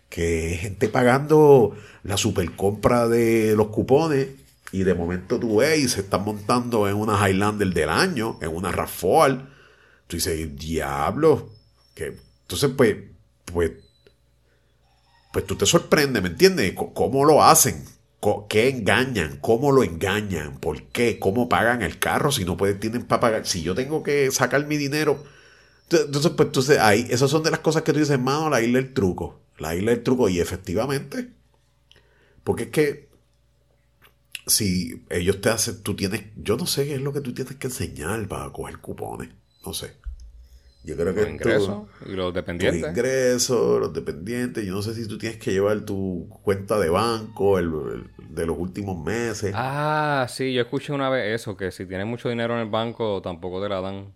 [0.08, 4.28] que gente pagando la supercompra de los cupones
[4.72, 8.56] y de momento tú ves y se están montando en una Highlander del año, en
[8.56, 9.48] una RAV4,
[10.06, 11.50] tú dices, diablo,
[11.94, 12.96] que entonces, pues,
[13.52, 13.83] pues,
[15.34, 16.74] pues tú te sorprendes, ¿me entiendes?
[16.94, 17.84] ¿Cómo lo hacen?
[18.48, 19.38] ¿Qué engañan?
[19.40, 20.60] ¿Cómo lo engañan?
[20.60, 21.18] ¿Por qué?
[21.18, 23.44] ¿Cómo pagan el carro si no pueden, tienen para pagar?
[23.44, 25.24] Si yo tengo que sacar mi dinero.
[25.90, 28.78] Entonces, pues entonces ahí, esas son de las cosas que tú dices, hermano, la isla
[28.78, 29.40] del truco.
[29.58, 30.28] La isla del truco.
[30.28, 31.32] Y efectivamente,
[32.44, 33.08] porque es que
[34.46, 37.56] si ellos te hacen, tú tienes, yo no sé qué es lo que tú tienes
[37.56, 39.30] que enseñar para coger cupones.
[39.66, 39.96] No sé.
[40.84, 42.82] Yo creo que los ingresos y los dependientes.
[42.82, 44.66] Los ingresos, los dependientes.
[44.66, 48.58] Yo no sé si tú tienes que llevar tu cuenta de banco el, de los
[48.58, 49.52] últimos meses.
[49.56, 53.22] Ah, sí, yo escuché una vez eso, que si tienes mucho dinero en el banco
[53.22, 54.12] tampoco te la dan.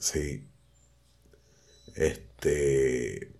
[0.00, 0.44] Sí.
[1.94, 3.30] Este.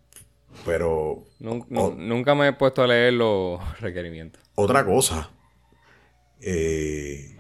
[0.65, 1.25] Pero.
[1.41, 4.41] nunca me he puesto a leer los requerimientos.
[4.55, 5.31] Otra cosa.
[6.41, 7.37] Eh,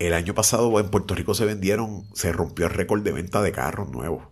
[0.00, 3.52] el año pasado en Puerto Rico se vendieron, se rompió el récord de venta de
[3.52, 4.24] carros nuevos.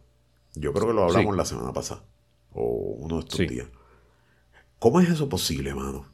[0.55, 2.03] Yo creo que lo hablamos la semana pasada.
[2.53, 3.69] O uno de estos días.
[4.79, 6.11] ¿Cómo es eso posible, mano?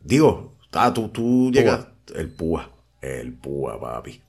[0.00, 1.88] Digo, ah, tú, tú llegas.
[2.14, 2.70] El púa.
[3.00, 4.20] El púa, papi.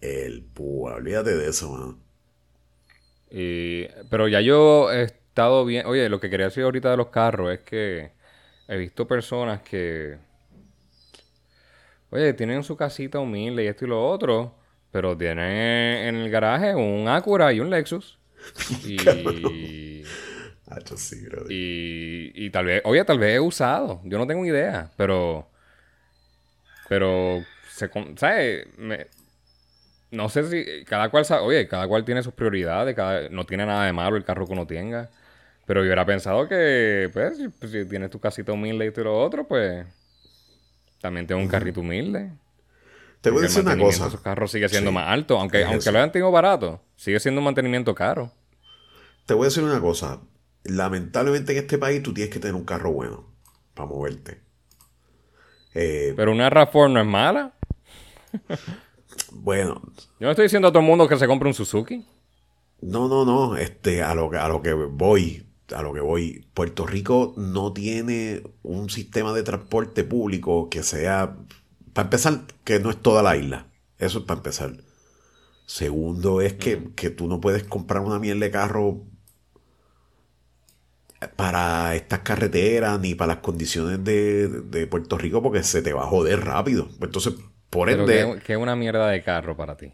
[0.00, 0.96] El púa.
[0.96, 1.98] Olvídate de eso, mano.
[4.10, 5.86] pero ya yo he estado bien.
[5.86, 8.10] Oye, lo que quería decir ahorita de los carros es que
[8.66, 10.18] he visto personas que
[12.10, 14.54] oye, tienen su casita humilde y esto y lo otro,
[14.90, 18.18] pero tienen en el garaje un Acura y un Lexus.
[18.84, 18.96] y...
[21.48, 25.48] y, y tal vez, oye, tal vez he usado, yo no tengo idea, pero...
[26.88, 28.66] Pero, se, ¿sabes?
[28.78, 29.06] Me,
[30.10, 33.66] no sé si cada cual sabe, oye, cada cual tiene sus prioridades, cada, no tiene
[33.66, 35.10] nada de malo el carro que uno tenga.
[35.66, 39.18] Pero yo hubiera pensado que, pues, si, pues, tienes tu casita humilde y todo lo
[39.20, 39.86] otro, pues,
[41.06, 42.32] también tengo un carrito humilde.
[43.20, 44.08] Te voy a decir una cosa.
[44.08, 47.44] Esos carros sigue siendo más alto, aunque, aunque lo hayan tenido barato, sigue siendo un
[47.44, 48.30] mantenimiento caro.
[49.24, 50.20] Te voy a decir una cosa.
[50.64, 53.24] Lamentablemente en este país tú tienes que tener un carro bueno
[53.74, 54.40] para moverte.
[55.74, 57.54] Eh, Pero una RAV4 no es mala.
[59.32, 59.80] Bueno.
[60.18, 62.04] Yo no estoy diciendo a todo el mundo que se compre un Suzuki.
[62.80, 63.56] No, no, no.
[63.56, 66.46] Este, a lo, a lo que voy, a lo que voy.
[66.54, 71.36] Puerto Rico no tiene un sistema de transporte público que sea.
[71.92, 73.66] Para empezar, que no es toda la isla.
[73.98, 74.72] Eso es para empezar.
[75.66, 76.76] Segundo es que,
[77.10, 79.02] tú no puedes comprar una miel de carro
[81.34, 86.02] para estas carreteras ni para las condiciones de, de Puerto Rico porque se te va
[86.02, 86.88] a joder rápido.
[87.00, 87.34] Entonces,
[87.70, 88.40] por ende.
[88.44, 89.92] ¿qué, es una mierda de carro para ti?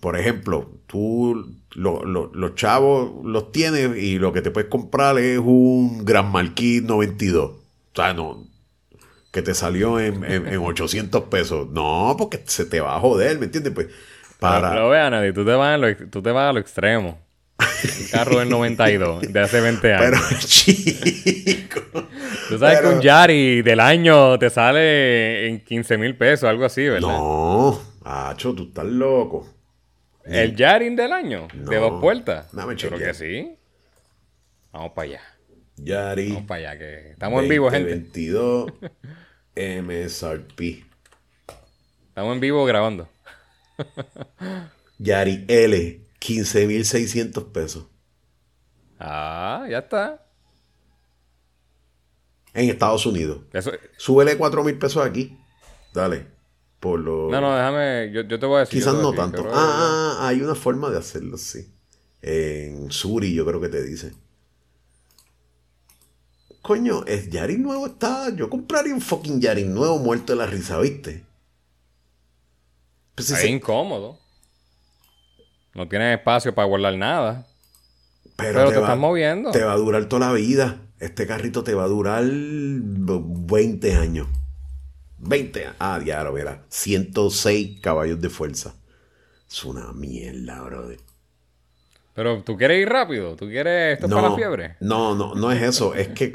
[0.00, 6.04] Por ejemplo, tú los chavos los tienes y lo que te puedes comprar es un
[6.04, 7.50] Gran Marquis 92.
[7.50, 7.56] O
[7.94, 8.46] sea, no,
[9.30, 10.24] que te salió en,
[10.58, 11.68] 800 pesos.
[11.70, 13.72] No, porque se te va a joder, ¿me entiendes?
[13.72, 13.88] Pues
[14.38, 14.70] para...
[14.70, 17.18] Pero, vean, tú te vas, a lo, tú te vas a lo extremo.
[17.60, 20.20] Un carro del 92, de hace 20 años.
[20.28, 21.80] Pero, chico.
[22.48, 26.88] Tú sabes que un Yari del año te sale en 15 mil pesos, algo así,
[26.88, 27.08] ¿verdad?
[27.08, 29.46] No, Hacho, tú estás loco.
[30.30, 31.48] ¿El Yari del año?
[31.52, 32.52] ¿De dos puertas?
[32.52, 33.56] Dame Creo que sí.
[34.72, 35.20] Vamos para allá.
[35.76, 36.28] Yari.
[36.28, 37.90] Vamos para allá, que estamos en vivo, gente.
[37.90, 38.72] 22
[39.56, 40.84] MSRP.
[42.08, 43.08] Estamos en vivo grabando.
[44.98, 47.86] Yari L, 15.600 pesos.
[48.98, 50.26] Ah, ya está
[52.54, 53.42] en Estados Unidos.
[53.52, 53.72] Eso...
[53.96, 55.38] Súbele 4 mil pesos aquí.
[55.94, 56.26] Dale.
[56.80, 57.30] Por lo...
[57.30, 58.10] No, no, déjame.
[58.10, 58.80] Yo, te voy a decir.
[58.80, 59.46] Quizás no tanto.
[59.48, 61.70] Ah, ah, ah, hay una forma de hacerlo, sí.
[62.22, 64.12] En Suri, yo creo que te dice.
[66.62, 68.34] Coño, el Yarin nuevo está.
[68.34, 71.24] Yo compraría un fucking Yarin nuevo muerto de la risa, ¿viste?
[73.14, 74.18] Pues es incómodo.
[75.74, 77.46] No tienes espacio para guardar nada.
[78.36, 79.50] Pero, te, estás moviendo.
[79.50, 80.80] Te va a durar toda la vida.
[80.98, 84.28] Este carrito te va a durar 20 años.
[85.20, 85.76] 20 años.
[85.78, 86.64] Ah, diablo, verá.
[86.68, 88.74] 106 caballos de fuerza.
[89.48, 90.98] Es una mierda, brother.
[92.14, 94.76] Pero tú quieres ir rápido, tú quieres esto para la fiebre.
[94.80, 95.94] No, no, no es eso.
[95.94, 96.34] es que,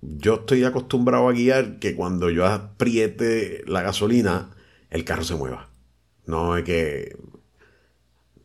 [0.00, 4.50] yo estoy acostumbrado a guiar que cuando yo apriete la gasolina,
[4.88, 5.68] el carro se mueva.
[6.26, 7.16] No es que.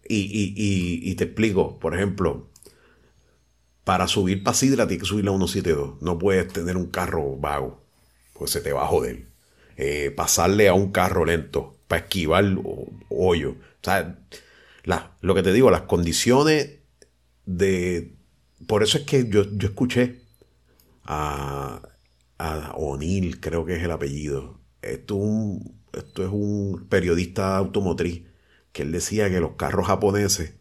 [0.07, 2.49] Y, y, y, y te explico, por ejemplo,
[3.83, 6.01] para subir para Sidra tienes que subir a 172.
[6.01, 7.81] No puedes tener un carro vago,
[8.33, 9.34] pues se te va a joder.
[9.77, 12.45] Eh, pasarle a un carro lento para esquivar
[13.09, 13.51] hoyo.
[13.51, 14.17] O sea,
[15.21, 16.79] lo que te digo, las condiciones
[17.45, 18.15] de...
[18.67, 20.21] Por eso es que yo, yo escuché
[21.03, 21.81] a,
[22.37, 24.59] a O'Neill, creo que es el apellido.
[24.81, 25.19] Esto,
[25.93, 28.23] esto es un periodista automotriz
[28.71, 30.55] que él decía que los carros japoneses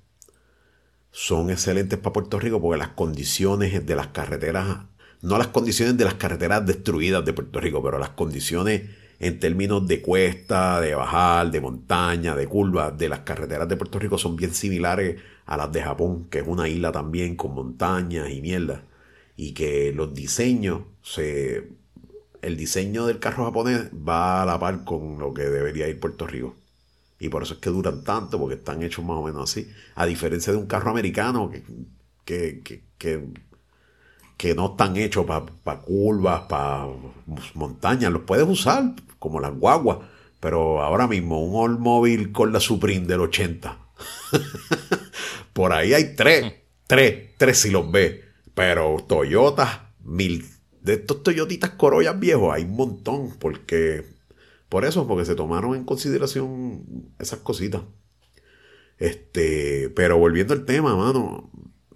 [1.10, 4.86] son excelentes para Puerto Rico porque las condiciones de las carreteras,
[5.22, 9.86] no las condiciones de las carreteras destruidas de Puerto Rico, pero las condiciones en términos
[9.86, 14.36] de cuesta, de bajar, de montaña, de curva, de las carreteras de Puerto Rico son
[14.36, 18.82] bien similares a las de Japón, que es una isla también con montañas y mierda.
[19.36, 21.68] Y que los diseños, se,
[22.42, 26.26] el diseño del carro japonés va a la par con lo que debería ir Puerto
[26.26, 26.56] Rico.
[27.18, 29.68] Y por eso es que duran tanto, porque están hechos más o menos así.
[29.94, 31.50] A diferencia de un carro americano
[32.24, 32.62] que,
[34.36, 36.86] que, no están hechos para curvas, para
[37.54, 38.12] montañas.
[38.12, 38.94] Los puedes usar
[39.24, 39.98] como las guaguas.
[40.38, 43.78] Pero ahora mismo un Móvil con la Supreme del 80.
[45.52, 46.52] por ahí hay tres,
[46.86, 48.20] tres, tres si los ves.
[48.54, 50.46] Pero Toyota, mil,
[50.82, 53.30] de estos Toyotitas Corollas viejos hay un montón.
[53.38, 54.04] Porque
[54.68, 56.84] por eso, porque se tomaron en consideración
[57.18, 57.82] esas cositas.
[58.98, 61.50] Este, pero volviendo al tema, mano,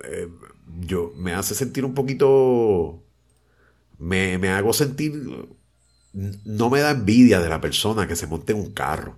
[0.05, 0.29] eh,
[0.81, 3.03] yo me hace sentir un poquito,
[3.99, 5.13] me, hago sentir,
[6.45, 9.17] no me da envidia de la persona que se monte en un carro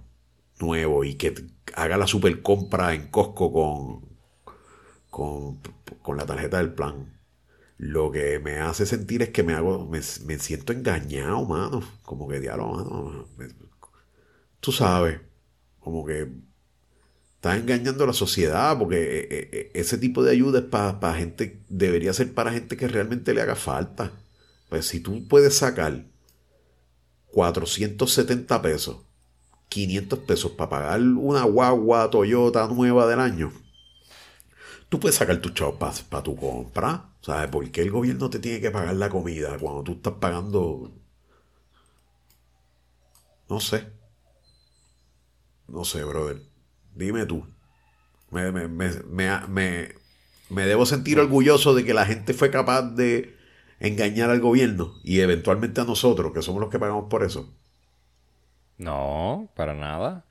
[0.58, 1.34] nuevo y que
[1.74, 3.50] haga la super compra en Costco
[5.10, 5.58] con,
[6.02, 7.18] con, la tarjeta del plan.
[7.78, 11.82] Lo que me hace sentir es que me hago, me, siento engañado, mano.
[12.02, 13.28] Como que diablo, mano.
[14.60, 15.20] tú sabes,
[15.78, 16.28] como que
[17.36, 21.14] estás engañando a la sociedad, porque eh, eh, eh, ese tipo de ayuda es para
[21.14, 24.12] gente, debería ser para gente que realmente le haga falta.
[24.68, 26.09] Pues si tú puedes sacar
[27.32, 28.96] 470 pesos,
[29.68, 33.52] 500 pesos para pagar una guagua Toyota nueva del año,
[34.88, 37.06] tú puedes sacar tus chavos para tu compra.
[37.22, 37.50] ¿Sabes?
[37.50, 40.90] ¿Por qué el gobierno te tiene que pagar la comida cuando tú estás pagando...
[43.48, 43.92] No sé.
[45.68, 46.40] No sé, brother.
[46.94, 47.46] Dime tú.
[48.30, 49.88] Me, me, me,
[50.48, 53.36] me, debo sentir orgulloso de que la gente fue capaz de
[53.80, 57.52] engañar al gobierno y eventualmente a nosotros, que somos los que pagamos por eso.
[58.78, 60.24] No, para nada.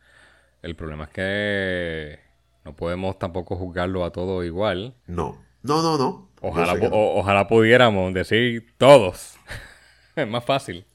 [0.62, 2.20] El problema es que
[2.64, 4.96] no podemos tampoco juzgarlo a todos igual.
[5.08, 6.30] No, no, no, no.
[6.42, 9.36] Ojalá, ojalá pudiéramos decir todos.
[10.16, 10.86] es más fácil.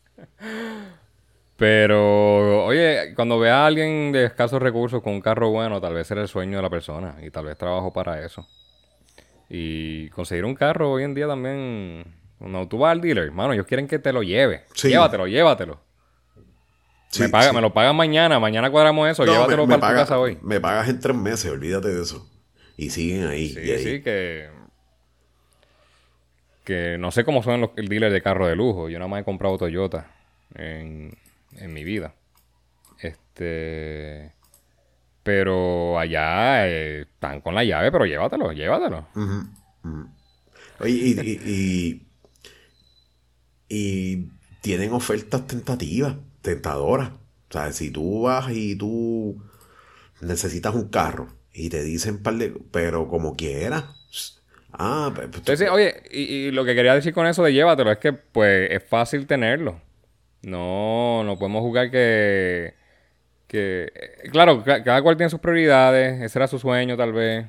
[1.57, 6.11] Pero, oye, cuando vea a alguien de escasos recursos con un carro bueno, tal vez
[6.11, 8.47] era el sueño de la persona y tal vez trabajo para eso.
[9.49, 12.05] Y conseguir un carro hoy en día también,
[12.39, 14.65] cuando tú vas al dealer, hermano, ellos quieren que te lo lleve.
[14.83, 15.81] Llévatelo, llévatelo.
[17.19, 20.39] me, paga, me lo pagan mañana, mañana cuadramos eso, llévatelo para tu casa hoy.
[20.43, 22.29] Me pagas en tres meses, olvídate de eso.
[22.77, 23.49] Y siguen ahí.
[23.49, 24.49] Sí, sí, que.
[26.65, 28.89] Que no sé cómo son los dealers de carro de lujo.
[28.89, 30.11] Yo nada más he comprado Toyota
[30.55, 31.17] en,
[31.53, 32.15] en mi vida.
[33.01, 34.33] Este.
[35.23, 39.07] Pero allá eh, están con la llave, pero llévatelo, llévatelo.
[40.81, 42.07] Oye, y, y,
[43.69, 47.11] tienen ofertas tentativas, tentadoras.
[47.11, 49.43] O sea, si tú vas y tú
[50.21, 53.85] necesitas un carro y te dicen par de, pero como quieras.
[54.73, 57.99] Ah, pues, pues oye, y, y, lo que quería decir con eso de llévatelo es
[57.99, 59.81] que pues es fácil tenerlo.
[60.43, 62.75] No, no podemos jugar que.
[63.47, 63.93] que
[64.33, 66.21] claro, cada cual tiene sus prioridades.
[66.21, 67.47] Ese era su sueño, tal vez.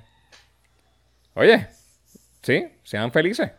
[1.33, 1.67] Oye,
[2.41, 3.51] sí, sean felices.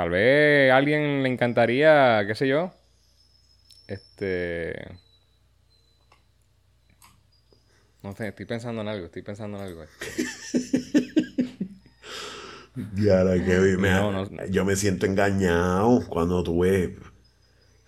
[0.00, 2.72] Tal vez a alguien le encantaría, qué sé yo.
[3.86, 4.98] Este.
[8.02, 9.84] No sé, estoy pensando en algo, estoy pensando en algo.
[14.48, 16.92] yo me siento engañado cuando tú ves.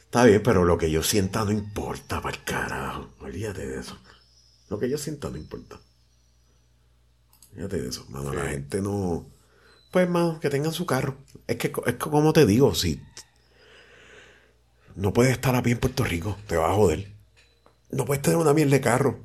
[0.00, 3.08] Está bien, pero lo que yo sienta no importa, para el carajo.
[3.20, 3.98] Olvídate de eso.
[4.68, 5.80] Lo que yo sienta no importa.
[7.52, 8.34] Olvídate de eso, mano.
[8.34, 9.32] La gente no.
[9.92, 11.18] Pues, mano, que tengan su carro.
[11.46, 13.00] Es que, es como te digo, si.
[14.96, 17.12] No puedes estar a pie en Puerto Rico, te va a joder.
[17.90, 19.20] No puedes tener una miel de carro.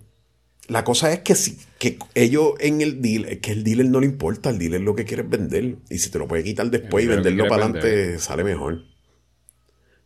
[0.67, 4.07] La cosa es que si que ellos en el deal, que el dealer no le
[4.07, 5.77] importa, el dealer lo que quiere es vender.
[5.89, 8.83] Y si te lo puede quitar después y venderlo para adelante, sale mejor.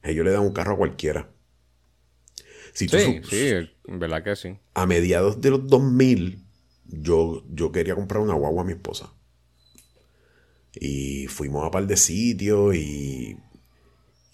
[0.03, 1.32] Ellos le dan un carro a cualquiera.
[2.74, 3.49] sí, sí,
[3.88, 4.59] en verdad que sí.
[4.76, 6.43] A mediados de los 2000,
[6.86, 9.12] yo, yo quería comprar una guagua a mi esposa.
[10.74, 13.38] Y fuimos a par de sitios y,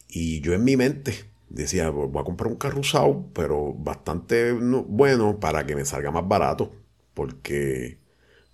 [0.09, 1.13] y yo en mi mente
[1.49, 6.27] decía, voy a comprar un carro usado, pero bastante bueno para que me salga más
[6.27, 6.71] barato.
[7.13, 7.97] Porque,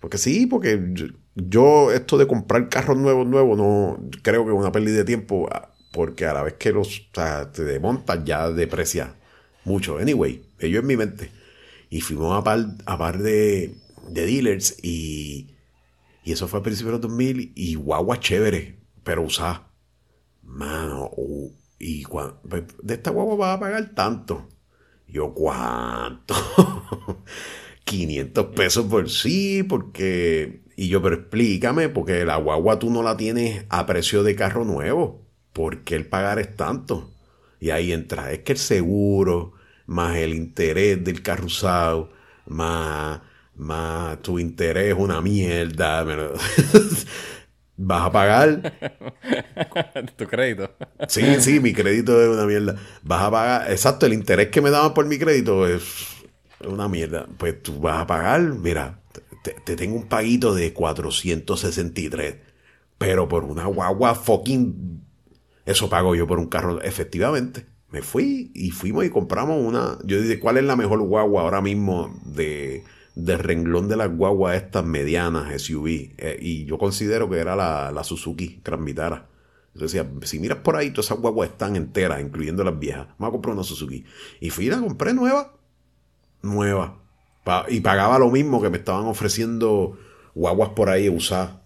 [0.00, 0.94] porque sí, porque
[1.34, 5.48] yo, esto de comprar carros nuevos, nuevos, no creo que es una pérdida de tiempo,
[5.52, 7.08] ah, porque a la vez que los
[7.52, 9.14] te desmontan ya deprecia
[9.64, 9.98] mucho.
[9.98, 11.30] Anyway, ello en mi mente.
[11.90, 13.74] Y fuimos a par, a par de,
[14.08, 15.53] de dealers y,
[16.24, 19.68] y eso fue a principios de los 2000 y guagua chévere, pero usada.
[20.42, 21.10] Mano,
[21.78, 24.48] y cuando, pues, de esta guagua vas a pagar tanto.
[25.06, 26.34] Yo, ¿cuánto?
[27.84, 30.62] 500 pesos por sí, porque...
[30.76, 34.64] Y yo, pero explícame, porque la guagua tú no la tienes a precio de carro
[34.64, 35.24] nuevo.
[35.52, 37.12] ¿Por qué el pagar es tanto?
[37.60, 39.52] Y ahí entra, es que el seguro,
[39.86, 42.10] más el interés del carro usado,
[42.46, 43.20] más,
[43.56, 46.04] más tu interés es una mierda.
[47.76, 48.72] vas a pagar.
[50.16, 50.70] tu crédito.
[51.08, 52.76] sí, sí, mi crédito es una mierda.
[53.02, 55.82] Vas a pagar, exacto, el interés que me daban por mi crédito es
[56.66, 57.26] una mierda.
[57.38, 59.00] Pues tú vas a pagar, mira,
[59.42, 62.36] te, tengo un paguito de 463,
[62.98, 65.02] pero por una guagua fucking.
[65.66, 67.66] Eso pago yo por un carro, efectivamente.
[67.90, 69.98] Me fui y fuimos y compramos una.
[70.04, 72.82] Yo dije, ¿cuál es la mejor guagua ahora mismo de
[73.14, 76.14] de renglón de las guaguas estas medianas SUV.
[76.18, 79.28] Eh, y yo considero que era la, la Suzuki Gran Vitara.
[79.74, 83.06] decía, si miras por ahí, todas esas guaguas están enteras, incluyendo las viejas.
[83.18, 84.04] Vamos a comprar una Suzuki.
[84.40, 85.52] Y fui y la compré nueva.
[86.42, 87.00] Nueva.
[87.68, 89.98] y pagaba lo mismo que me estaban ofreciendo
[90.34, 91.56] guaguas por ahí usadas.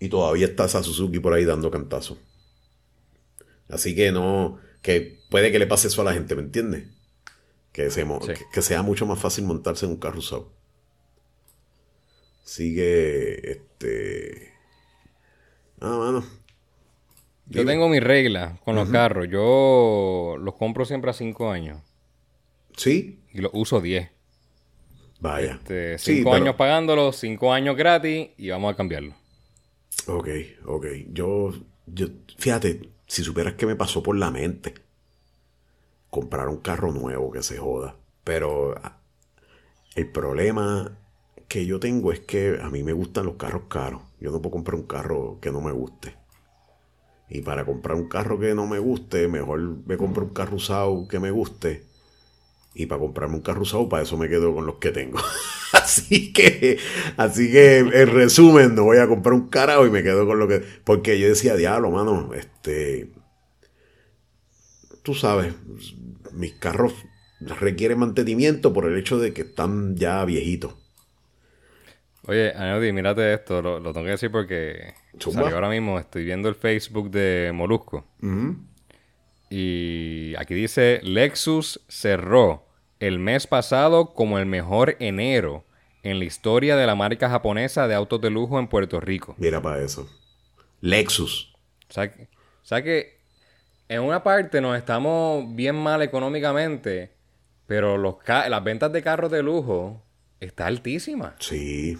[0.00, 2.18] Y todavía está esa Suzuki por ahí dando cantazo.
[3.68, 6.88] Así que no, que puede que le pase eso a la gente, ¿me entiendes?
[7.72, 7.88] Que,
[8.52, 10.52] que, sea mucho más fácil montarse en un carro usado.
[12.42, 14.52] Sigue, este...
[15.80, 16.24] Ah, mano.
[17.46, 19.28] Yo tengo mi regla con los carros.
[19.30, 21.82] Yo los compro siempre a 5 años.
[22.76, 23.20] ¿Sí?
[23.32, 24.10] Y los uso 10.
[25.20, 25.58] Vaya.
[25.66, 29.14] 5 este, años pagándolos, 5 años gratis y vamos a cambiarlo.
[30.06, 30.28] Ok,
[30.66, 30.86] ok.
[31.12, 31.52] Yo,
[31.86, 32.06] yo,
[32.36, 34.74] fíjate, si supieras que me pasó por la mente
[36.10, 37.96] comprar un carro nuevo que se joda.
[38.24, 38.98] Pero ah,
[39.94, 40.98] el problema
[41.48, 44.02] que yo tengo es que a mí me gustan los carros caros.
[44.20, 46.16] Yo no puedo comprar un carro que no me guste.
[47.30, 51.06] Y para comprar un carro que no me guste, mejor me compro un carro usado
[51.08, 51.84] que me guste.
[52.74, 55.18] Y para comprarme un carro usado, para eso me quedo con los que tengo.
[55.72, 56.78] así que,
[57.16, 60.46] así que, en resumen, no voy a comprar un carajo y me quedo con lo
[60.48, 60.62] que.
[60.84, 63.10] Porque yo decía, diablo, mano, este.
[65.08, 65.54] Tú sabes,
[66.34, 66.92] mis carros
[67.40, 70.74] requieren mantenimiento por el hecho de que están ya viejitos.
[72.26, 74.92] Oye, Anody, mírate esto, lo, tengo que decir porque
[75.34, 78.04] ahora mismo, estoy viendo el Facebook de Molusco.
[79.48, 82.66] Y aquí dice, Lexus cerró
[83.00, 85.64] el mes pasado como el mejor enero
[86.02, 89.34] en la historia de la marca japonesa de autos de lujo en Puerto Rico.
[89.38, 90.06] Mira para eso.
[90.82, 91.54] Lexus.
[91.88, 93.17] O sea, que,
[93.88, 97.12] en una parte nos estamos bien mal económicamente,
[97.66, 100.02] pero los las ventas de carros de lujo
[100.40, 101.34] está altísima.
[101.38, 101.98] Sí.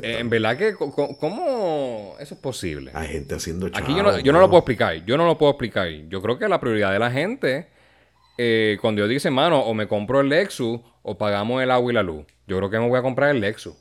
[0.00, 2.92] Eh, en verdad que, ¿cómo eso es posible?
[2.94, 5.04] Hay gente haciendo Aquí yo no, yo no, lo puedo explicar.
[5.04, 5.88] Yo no lo puedo explicar.
[6.08, 7.68] Yo creo que la prioridad de la gente,
[8.38, 11.94] eh, cuando yo dice, mano, o me compro el Lexus o pagamos el agua y
[11.94, 12.24] la luz.
[12.46, 13.74] Yo creo que me voy a comprar el Lexus.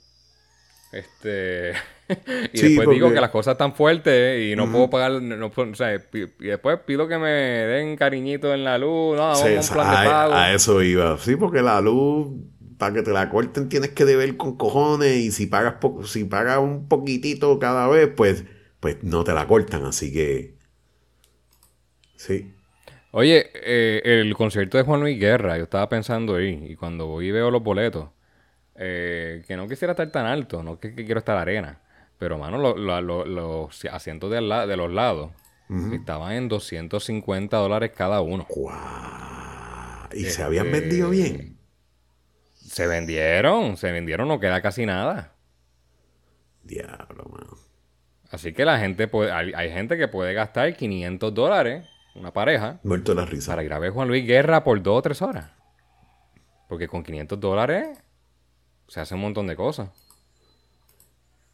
[0.91, 1.73] Este.
[2.53, 5.21] y después digo que las cosas están fuertes y no puedo pagar.
[5.21, 9.17] No, o sea, y después pido que me den cariñito en la luz.
[9.17, 10.33] No, vamos un plan de pago.
[10.33, 11.17] A eso iba.
[11.17, 12.27] Sí, porque la luz
[12.77, 16.57] para que te la corten tienes que deber con cojones y si pagas si pagas
[16.57, 18.43] un poquitito cada vez, pues,
[18.79, 20.55] pues no te la cortan, así que
[22.15, 22.55] sí.
[23.11, 27.27] Oye, eh, el concierto de Juan Luis Guerra, yo estaba pensando ahí, y cuando voy
[27.27, 28.09] y veo los boletos,
[28.75, 31.81] eh, que no quisiera estar tan alto, no que, quiero estar arena,
[32.21, 35.31] pero mano, los asientos de, de los lados
[35.91, 38.45] estaban en 250 dólares cada uno.
[40.13, 41.57] ¿Y se habían vendido bien?
[42.53, 45.33] Se vendieron, se vendieron, no queda casi nada.
[46.61, 47.57] Diablo, mano.
[48.29, 52.79] Así que la gente puede, hay, gente que puede gastar 500 dólares, una pareja.
[52.83, 53.53] Muerto la risa.
[53.53, 55.49] Para ir a ver Juan Luis Guerra por dos o tres horas.
[56.69, 57.97] Porque con 500 dólares
[58.87, 60.10] se hace un montón de cosas.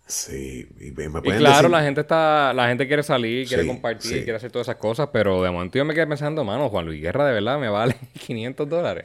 [0.08, 4.70] Sí, y, claro, la gente está, la gente quiere salir, quiere compartir, quiere hacer todas
[4.70, 7.60] esas cosas, pero de momento yo me quedé pensando, mano, Juan Luis Guerra de verdad
[7.60, 9.04] me vale 500 dólares.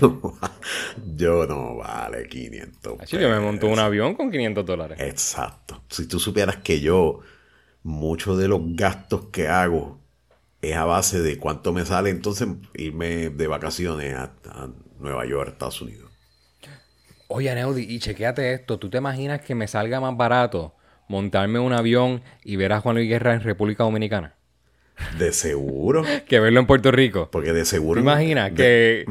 [1.16, 3.00] yo no vale 500.
[3.00, 4.98] Así yo me monto un avión con 500 dólares.
[5.00, 5.82] Exacto.
[5.88, 7.18] Si tú supieras que yo,
[7.82, 9.98] muchos de los gastos que hago
[10.62, 14.68] es a base de cuánto me sale entonces irme de vacaciones a, a
[15.00, 16.03] Nueva York, Estados Unidos.
[17.36, 18.78] Oye, Neudi, y chequéate esto.
[18.78, 20.76] ¿Tú te imaginas que me salga más barato
[21.08, 24.36] montarme un avión y ver a Juan Luis Guerra en República Dominicana?
[25.18, 26.04] De seguro.
[26.28, 27.28] que verlo en Puerto Rico.
[27.32, 28.00] Porque de seguro.
[28.00, 29.04] ¿Te imaginas que,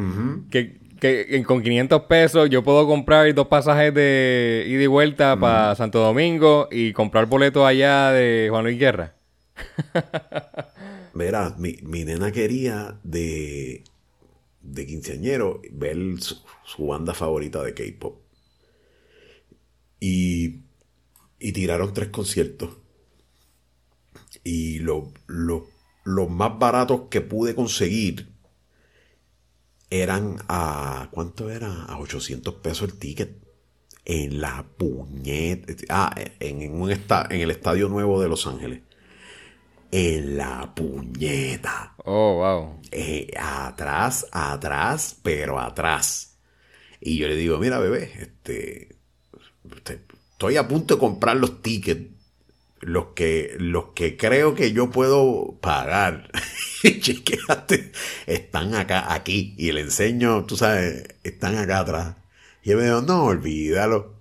[0.49, 5.99] que, con 500 pesos yo puedo comprar dos pasajes de ida y vuelta para Santo
[5.99, 9.15] Domingo y comprar boletos allá de Juan Luis Guerra?
[11.13, 13.83] Mira, mi, mi nena quería de
[14.63, 18.21] de quinceañero ver su, banda favorita de K-pop.
[19.99, 20.61] Y,
[21.39, 22.77] y, tiraron tres conciertos.
[24.43, 28.33] Y los más baratos que pude conseguir
[29.89, 31.09] eran a.
[31.11, 31.83] ¿Cuánto era?
[31.83, 33.43] A 800 pesos el ticket.
[34.05, 35.73] En la puñeta.
[35.89, 38.81] Ah, en, un en el estadio nuevo de Los Ángeles
[39.95, 41.93] en la puñeta.
[41.97, 42.81] Oh, wow.
[42.89, 46.39] Eh, atrás, atrás, pero atrás.
[46.99, 48.95] Y yo le digo, mira, bebé, este,
[50.31, 52.09] estoy a punto de comprar los tickets.
[52.79, 56.31] Los que, los que creo que yo puedo pagar.
[56.81, 57.91] Chequéate.
[58.25, 59.53] Están acá, aquí.
[59.59, 62.15] Y le enseño, tú sabes, están acá atrás.
[62.63, 64.15] Y él me dijo, no, olvídalo.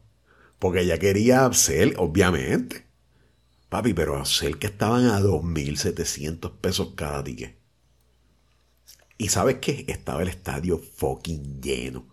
[0.59, 2.92] Porque ella quería ser, obviamente.
[3.73, 7.57] Papi, pero hacer que estaban a 2.700 pesos cada ticket.
[9.17, 9.87] Y sabes qué?
[9.89, 12.07] Estaba el estadio fucking lleno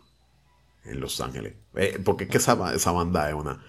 [0.86, 1.56] en Los Ángeles.
[1.76, 3.62] Eh, porque es que esa, esa banda es una...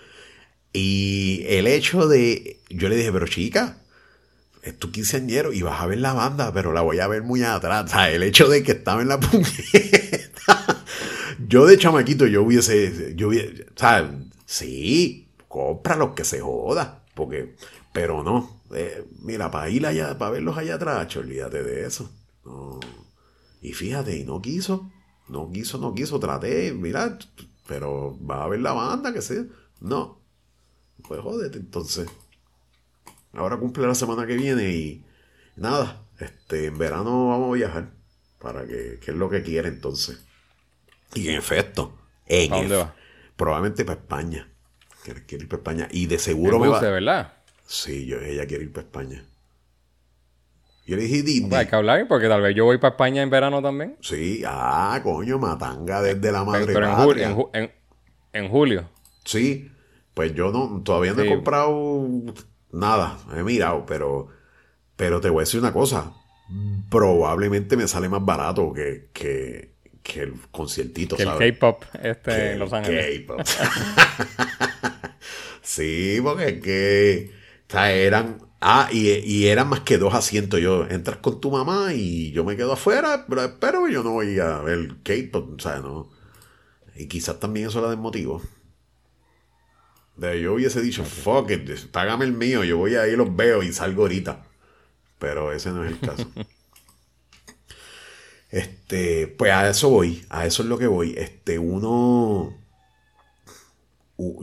[0.72, 2.60] Y el hecho de...
[2.68, 3.78] Yo le dije, pero chica,
[4.62, 7.42] es tu quinceañero y vas a ver la banda, pero la voy a ver muy
[7.42, 7.86] atrás.
[7.86, 10.84] O sea, el hecho de que estaba en la puñeta.
[11.48, 14.16] yo de chamaquito, yo hubiese, yo hubiese, sea,
[14.46, 17.56] sí, compra los que se joda, porque,
[17.92, 22.10] pero no, eh, mira, para ir allá, para verlos allá atrás, olvídate de eso.
[23.60, 24.90] Y fíjate, y no quiso,
[25.28, 27.18] no quiso, no quiso, traté, mira,
[27.66, 29.44] pero va a ver la banda, que sea.
[29.80, 30.20] No,
[31.06, 32.08] pues jódete, entonces.
[33.32, 35.04] Ahora cumple la semana que viene y
[35.56, 37.90] nada, este, en verano vamos a viajar
[38.40, 40.24] para que, que es lo que quiere entonces.
[41.14, 42.94] Y en efecto, en ¿A dónde va?
[43.36, 44.48] probablemente para España.
[45.04, 45.88] Quiere, quiere ir para España.
[45.90, 47.39] Y de seguro En me va.
[47.72, 49.22] Sí, yo, ella quiere ir para España.
[50.86, 51.48] Yo le dije Disney.
[51.50, 53.96] Pues hay que hablar porque tal vez yo voy para España en verano también.
[54.00, 57.72] Sí, ah, coño, matanga desde la madre Pero en, julio, en, ju- en-
[58.32, 58.90] en julio.
[59.24, 59.70] Sí,
[60.14, 62.08] pues yo no, todavía no he comprado
[62.72, 64.26] nada, he mirado, pero,
[64.96, 66.12] pero te voy a decir una cosa,
[66.90, 71.52] probablemente me sale más barato que, que, que el conciertito, Que el.
[71.54, 73.20] K-pop este en Los el Ángeles.
[73.28, 73.40] K-pop.
[75.62, 77.39] sí, porque es que, o
[77.70, 81.94] sea, eran, ah, y, y eran más que dos asientos, yo, entras con tu mamá
[81.94, 85.78] y yo me quedo afuera, pero, pero yo no voy a ver K-pop, o sea,
[85.78, 86.10] no,
[86.96, 88.42] y quizás también eso era desmotivo.
[90.16, 93.72] De yo hubiese dicho, fuck it, págame el mío, yo voy ahí, los veo y
[93.72, 94.44] salgo ahorita.
[95.18, 96.30] Pero ese no es el caso.
[98.50, 101.14] este, pues a eso voy, a eso es lo que voy.
[101.16, 102.54] Este, uno,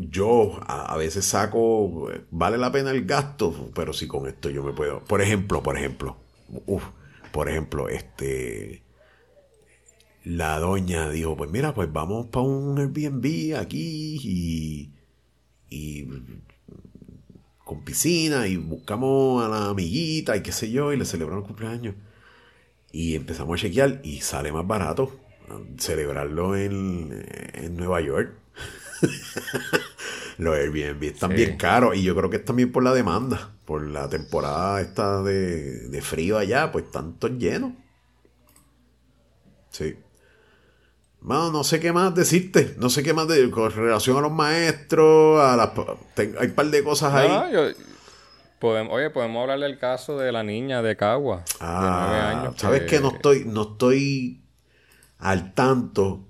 [0.10, 4.64] yo a, veces saco, eh, vale la pena el gasto, pero si con esto yo
[4.64, 5.04] me puedo.
[5.06, 6.18] Por ejemplo, por ejemplo,
[6.66, 6.84] uf,
[7.32, 8.84] por ejemplo, este,
[10.24, 14.92] la doña dijo, pues mira, pues vamos para un Airbnb aquí y,
[15.70, 16.08] y
[17.64, 21.48] con piscina y buscamos a la amiguita y qué sé yo y le celebramos el
[21.48, 21.96] cumpleaños.
[22.92, 25.20] Y empezamos a chequear y sale más barato
[25.50, 28.47] ah, celebrarlo en, en Nueva York.
[30.38, 31.38] Los Airbnb están Sí.
[31.38, 35.22] bien caros y yo creo que es también por la demanda, por la temporada esta
[35.24, 37.72] de, de frío allá, pues están todos llenos.
[39.70, 39.96] Sí.
[41.20, 44.32] Mano, no sé qué más decirte, no sé qué más de, con relación a los
[44.32, 45.72] maestros, a las,
[46.40, 47.28] hay un par de cosas ahí.
[47.28, 47.76] No, yo-
[48.60, 52.56] podemos, oye, podemos hablar del caso de la niña de Cagua, de Ah, años.
[52.58, 54.44] sabes que no estoy, no estoy
[55.18, 56.27] al tanto,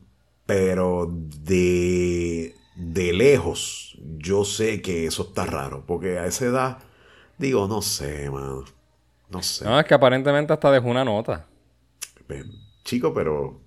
[0.48, 6.80] pero de, de lejos yo sé que eso está raro, porque a esa edad,
[7.40, 8.66] digo, no sé, mano,
[9.30, 9.66] no sé.
[9.66, 11.46] No, es que aparentemente hasta dejó una nota.
[12.84, 13.62] Chico, pero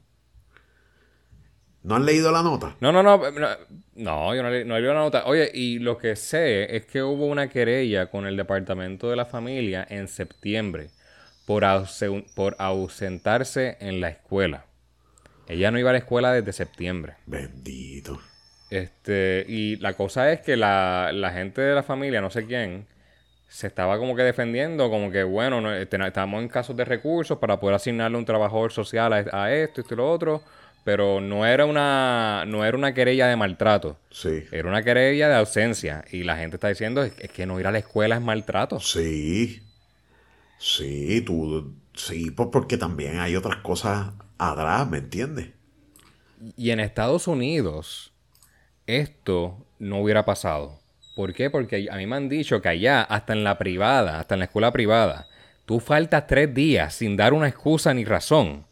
[1.82, 2.76] ¿no han leído la nota?
[2.80, 3.48] No, no, no, no,
[3.94, 5.24] no, yo no, le- no leí la nota.
[5.26, 9.26] Oye, y lo que sé es que hubo una querella con el Departamento de la
[9.26, 10.90] Familia en septiembre
[11.46, 11.64] por,
[12.34, 14.64] por ausentarse en la escuela.
[15.50, 17.14] Ella no iba a la escuela desde septiembre.
[17.26, 18.20] Bendito.
[18.70, 22.86] Este, y la cosa es que la, la gente de la familia, no sé quién,
[23.48, 27.38] se estaba como que defendiendo, como que, bueno, no, este, estamos en casos de recursos
[27.38, 30.42] para poder asignarle un trabajador social a, a esto, esto y lo otro,
[30.84, 34.44] pero no era una, no era una querella de maltrato, Sí.
[34.52, 36.04] era una querella de ausencia.
[36.12, 38.78] Y la gente está diciendo, es, es que no ir a la escuela es maltrato.
[38.78, 39.62] Sí.
[40.58, 41.74] Sí, tú.
[41.94, 45.50] Sí, pues porque también hay otras cosas atrás, ¿me entiendes?
[46.56, 48.12] Y en Estados Unidos,
[48.86, 50.78] esto no hubiera pasado.
[51.14, 51.50] ¿Por qué?
[51.50, 54.44] Porque a mí me han dicho que allá, hasta en la privada, hasta en la
[54.46, 55.28] escuela privada,
[55.66, 58.66] tú faltas tres días sin dar una excusa ni razón.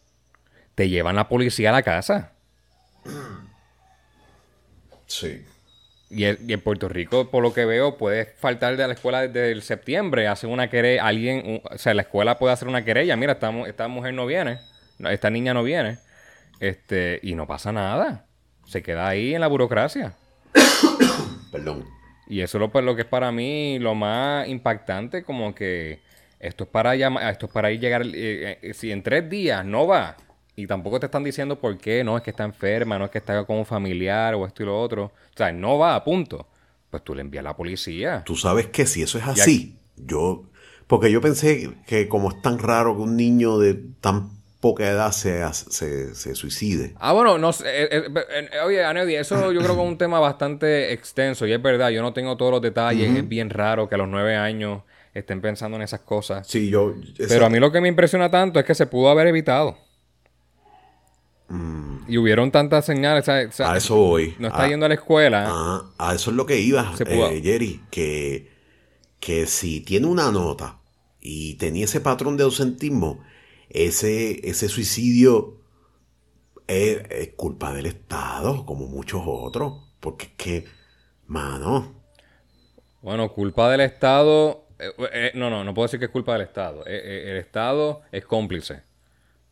[0.75, 2.33] Te llevan la policía a la casa.
[5.07, 5.43] Sí.
[6.11, 9.23] Y, el- y en Puerto Rico, por lo que veo, puedes faltar de la escuela
[9.27, 10.27] desde el septiembre.
[10.29, 13.16] Hacen una querella, alguien, o sea, la escuela puede hacer una querella.
[13.16, 14.59] Mira, esta, esta mujer no viene,
[15.01, 15.99] esta niña no viene.
[16.61, 18.26] Este, y no pasa nada.
[18.66, 20.14] Se queda ahí en la burocracia.
[21.53, 21.84] Perdón.
[22.26, 26.01] Y eso es lo, pues, lo que es para mí lo más impactante, como que
[26.40, 29.64] esto es para llamar, esto es para ir llegar, eh, eh, si en tres días
[29.64, 30.16] no va,
[30.55, 33.18] y tampoco te están diciendo por qué, no es que está enferma, no es que
[33.18, 36.46] está con un familiar o esto y lo otro, o sea, no va, punto.
[36.90, 38.22] Pues tú le envías a la policía.
[38.24, 40.44] Tú sabes que si eso es así, yo.
[40.86, 45.13] Porque yo pensé que como es tan raro que un niño de tan poca edad
[45.13, 46.95] se, se, se suicide.
[46.99, 47.65] Ah, bueno, no sé.
[47.67, 48.05] eh, eh,
[48.53, 51.47] eh, oye, Anedi, eso yo creo que es un tema bastante extenso.
[51.47, 53.17] Y es verdad, yo no tengo todos los detalles.
[53.17, 54.83] Es bien raro que a los nueve años
[55.15, 56.47] estén pensando en esas cosas.
[56.47, 56.95] Sí, yo.
[57.19, 59.79] esa- Pero a mí lo que me impresiona tanto es que se pudo haber evitado.
[62.07, 63.23] Y hubieron tantas señales.
[63.23, 64.35] o sea, a eso voy.
[64.39, 65.47] no está a, yendo a la escuela.
[65.49, 67.81] a- a eso es lo que iba, Se pudo- eh, Jerry.
[67.91, 68.51] Que,
[69.21, 70.79] que si tiene una nota
[71.21, 73.23] y tenía ese patrón de ausentismo,
[73.71, 75.57] ese, ese suicidio
[76.66, 79.85] es, es culpa del Estado, como muchos otros.
[80.01, 80.64] Porque es que,
[81.27, 81.95] mano,
[83.03, 84.66] Bueno, culpa del Estado.
[84.79, 86.85] eh, eh, no, no, no puedo decir que es culpa del Estado.
[86.87, 88.83] Eh, eh, el Estado es cómplice.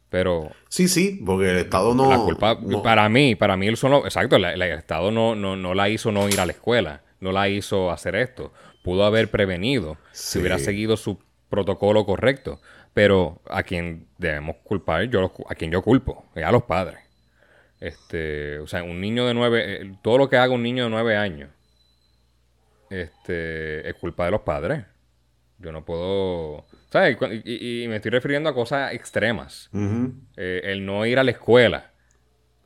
[0.08, 2.08] Pero sí, sí, porque el Estado no...
[2.08, 5.34] la culpa, no- para mí, para mí, él solo, exacto, la- la- el Estado no,
[5.34, 8.52] no, no la hizo no ir a la escuela, no la hizo hacer esto.
[8.84, 10.34] Pudo haber prevenido Sí.
[10.34, 11.18] si hubiera seguido su
[11.50, 12.60] protocolo correcto.
[12.96, 16.62] Pero a quien debemos culpar, yo lo cu- a quien yo culpo, es a los
[16.62, 16.98] padres.
[17.78, 20.88] Este, o sea, un niño de nueve, eh, todo lo que haga un niño de
[20.88, 21.50] nueve años,
[22.88, 24.82] este, es culpa de los padres.
[25.58, 27.18] Yo no puedo, ¿sabes?
[27.44, 29.68] Y, y- y me estoy refiriendo a cosas extremas.
[30.38, 31.90] Eh, el no ir a la escuela,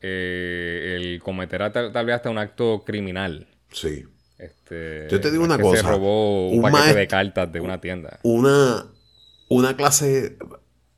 [0.01, 3.47] eh, el cometer tal, tal vez hasta un acto criminal.
[3.69, 4.05] Sí.
[4.37, 7.59] Este, Yo te digo una que Se cosa, robó un, un paquete de cartas de
[7.59, 8.19] una tienda.
[8.23, 8.85] Una,
[9.51, 10.37] una clase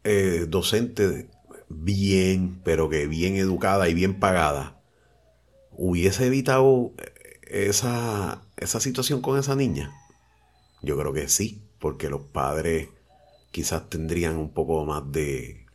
[0.04, 1.28] eh, docente
[1.70, 4.80] bien, pero que bien educada y bien pagada,
[5.72, 9.92] hubiese evitado eh, esa, esa situación con esa niña.
[10.82, 12.90] Yo creo que sí, porque los padres
[13.52, 15.66] quizás tendrían un poco más de...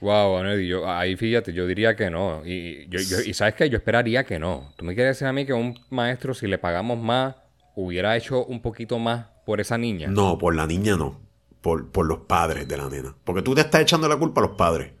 [0.00, 2.42] Wow, Anel, yo, ahí fíjate, yo diría que no.
[2.46, 4.72] Y, yo, yo- y sabes qué, yo esperaría que no.
[4.76, 7.36] ¿Tú me quieres decir a mí que un maestro, si le pagamos más,
[7.74, 10.06] hubiera hecho un poquito más por esa niña?
[10.08, 11.18] No, por la niña no,
[11.60, 13.16] por, por los padres de la nena.
[13.24, 14.92] Porque tú te estás echando la culpa a los padres.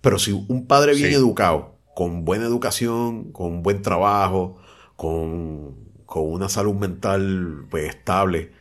[0.00, 1.14] Pero si un padre bien Sí.
[1.14, 4.56] educado, con buena educación, con buen trabajo,
[4.96, 5.74] con,
[6.06, 8.52] con una salud mental pues, estable,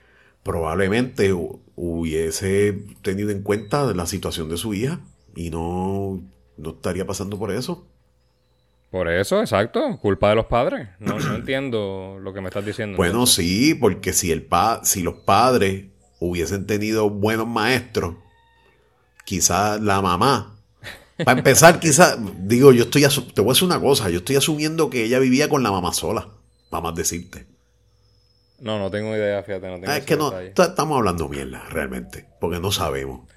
[0.43, 4.99] probablemente hu- hubiese tenido en cuenta la situación de su hija
[5.35, 6.21] y no,
[6.57, 7.87] no estaría pasando por eso.
[8.91, 10.87] Por eso, exacto, culpa de los padres.
[10.99, 12.95] No, no entiendo lo que me estás diciendo.
[12.95, 13.45] Bueno, entonces.
[13.45, 15.85] sí, porque si, el pa si los padres
[16.19, 18.15] hubiesen tenido buenos maestros,
[19.25, 20.55] quizás la mamá.
[21.23, 24.89] Para empezar, quizás, digo, yo estoy, te voy a decir una cosa, yo estoy asumiendo
[24.89, 26.29] que ella vivía con la mamá sola,
[26.69, 27.45] para más decirte.
[28.59, 32.25] No, no tengo idea, fíjate, no tengo Ah, es que no, estamos hablando mierda, realmente,
[32.39, 33.27] porque no sabemos.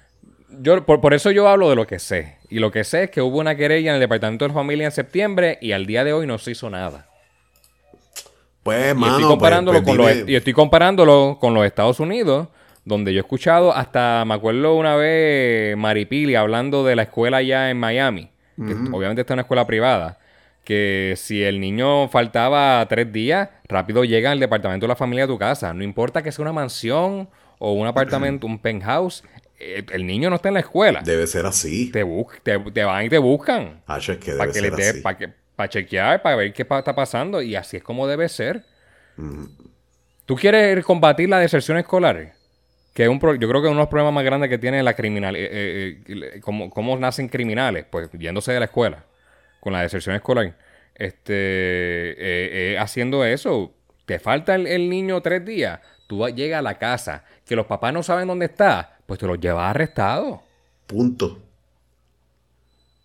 [0.49, 2.37] Yo, por, por eso yo hablo de lo que sé.
[2.51, 4.91] Y lo que sé es que hubo una querella en el Departamento de Familia en
[4.91, 7.07] septiembre y al día de hoy no se hizo nada.
[8.61, 11.99] Pues, Y mano, estoy pues- comparándolo pues con los, y estoy comparándolo con los Estados
[12.01, 12.49] Unidos,
[12.83, 17.69] donde yo he escuchado hasta, me acuerdo una vez Maripili hablando de la escuela allá
[17.69, 20.19] en Miami, que obviamente está en una escuela privada,
[20.65, 25.27] que si el niño faltaba tres días, rápido llega al departamento de la familia a
[25.27, 25.73] tu casa.
[25.73, 27.29] No importa que sea una mansión
[27.59, 29.23] o un apartamento, un penthouse,
[29.91, 31.01] el niño no está en la escuela.
[31.03, 31.91] debe ser así.
[31.91, 32.05] Te,
[32.43, 35.01] te, te van y te buscan Ah, es que para que así.
[35.01, 38.27] para que para chequear, para ver qué pa- está pasando y así es como debe
[38.29, 38.63] ser.
[40.25, 42.33] ¿Tú quieres combatir la deserción escolar?
[42.93, 44.81] Que es un pro- yo creo que uno de los problemas más grandes que tiene
[44.83, 49.05] la criminal, eh, eh, eh, ¿cómo, cómo nacen criminales, pues yéndose de la escuela
[49.59, 50.55] con la deserción escolar.
[50.95, 52.15] Este, eh,
[52.73, 53.73] eh, haciendo eso,
[54.05, 57.93] te falta el, el niño tres días, tú llegas a la casa, que los papás
[57.93, 60.41] no saben dónde está, pues te los llevas arrestado
[60.87, 61.37] Punto.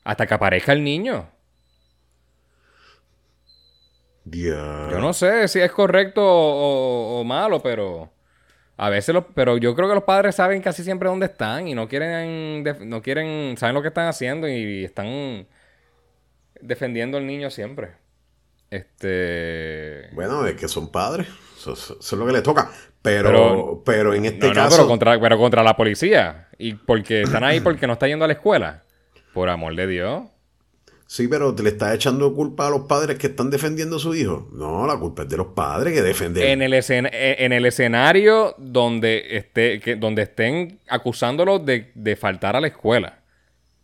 [0.05, 1.29] hasta que aparezca el niño.
[4.25, 4.89] Ya.
[4.89, 8.13] Yo no sé si es correcto o, o- o malo, pero
[8.77, 11.75] a veces los, pero yo creo que los padres saben casi siempre dónde están y
[11.75, 15.49] no quieren no quieren saben lo que están haciendo y están
[16.61, 17.97] defendiendo al niño siempre.
[18.71, 21.27] Este Bueno, es que son padres.
[21.57, 22.71] Eso, eso- eso es lo que les toca.
[23.11, 24.77] Pero, Pero- pero, en este no, no, caso.
[24.77, 28.29] pero contra pero contra la policía y porque están ahí porque no está yendo a
[28.29, 28.83] la escuela.
[29.33, 30.25] Por amor de Dios.
[31.09, 34.13] Sí, pero te le estás echando culpa a los padres que están defendiendo a su
[34.17, 34.49] hijo.
[34.53, 36.43] No, la culpa es de los padres que defienden.
[36.43, 42.17] En el, escen- eh, en el escenario donde esté que, donde estén acusándolos de, de
[42.17, 43.21] faltar a la escuela.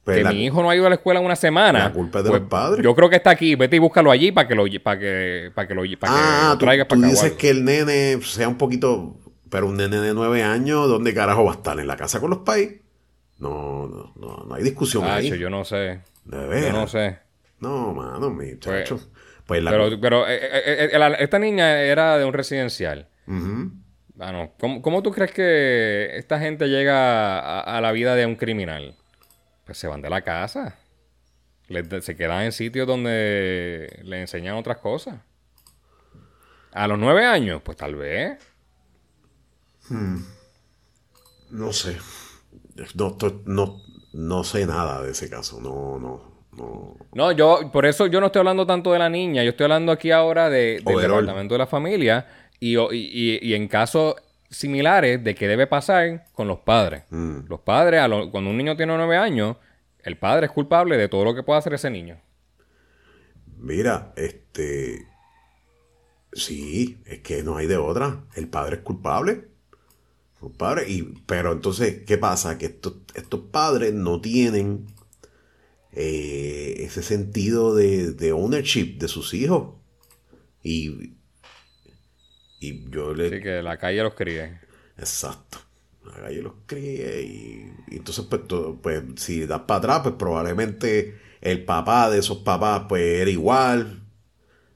[0.04, 1.78] Pues que la- mi hijo no ha ido a la escuela en una semana.
[1.84, 2.84] La culpa es de pues, los padres.
[2.84, 3.54] Yo creo que está aquí.
[3.54, 6.46] Vete y búscalo allí para que lo para que para que lo para que ah,
[6.52, 7.36] lo tú, traigas tú para o dices algo.
[7.36, 9.16] que el nene sea un poquito.
[9.50, 11.78] Pero un nene de nueve años, ¿dónde carajo va a estar?
[11.78, 12.80] ¿En la casa con los pais?
[13.38, 15.28] No, no, no, no hay discusión ahí.
[15.28, 16.00] Tacho, yo no sé.
[16.24, 16.72] De Yo veras.
[16.72, 17.18] no sé.
[17.60, 18.98] No, mano, mi chacho.
[19.46, 23.08] Pues, la Pero, pero eh, eh, eh, la- esta niña era de un residencial.
[23.26, 23.72] Ujú.
[24.14, 28.36] Bueno, ¿cómo, cómo tú crees que esta gente llega a, a la vida de un
[28.36, 28.94] criminal?
[29.64, 30.78] Pues se van de la casa.
[31.68, 35.20] Les- se quedan en sitios donde le enseñan otras cosas.
[36.72, 38.38] A los nueve años, pues tal vez.
[41.50, 41.98] No sé.
[42.94, 43.82] No, no,
[44.14, 45.60] no sé nada de ese caso.
[45.60, 46.96] No, no, no.
[47.14, 49.92] No, yo, por eso yo no estoy hablando tanto de la niña, yo estoy hablando
[49.92, 51.20] aquí ahora de, del Overall.
[51.22, 52.26] departamento de la familia
[52.58, 54.16] y- y- y en caso,
[54.52, 57.02] similares de qué debe pasar con los padres.
[57.10, 57.46] Mm.
[57.48, 59.56] Los padres, a lo- cuando un niño tiene nueve años,
[60.04, 62.20] el padre es culpable de todo lo que pueda hacer ese niño.
[63.58, 65.06] Mira, este.
[66.32, 68.24] Sí, es que no hay de otra.
[68.34, 69.48] El padre es culpable.
[70.40, 70.84] Culpable.
[70.88, 72.58] Y, pero entonces, ¿qué pasa?
[72.58, 74.86] Que estos, estos padres no tienen
[75.92, 79.74] eh, ese sentido de, de ownership de sus hijos.
[80.62, 81.14] Y,
[82.68, 83.26] y yo le.
[83.28, 84.58] Así que la calle los críe.
[84.98, 85.58] Exacto.
[86.04, 90.14] La calle los críe y, y entonces pues, todo- pues si das para atrás pues
[90.16, 94.02] probablemente el papá de esos papás pues era igual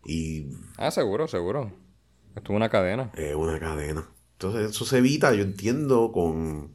[0.04, 0.46] y
[0.78, 1.72] Ah, seguro, seguro.
[2.36, 3.10] Esto es una cadena.
[3.14, 4.08] es una cadena.
[4.32, 6.72] Entonces eso se evita, yo entiendo con...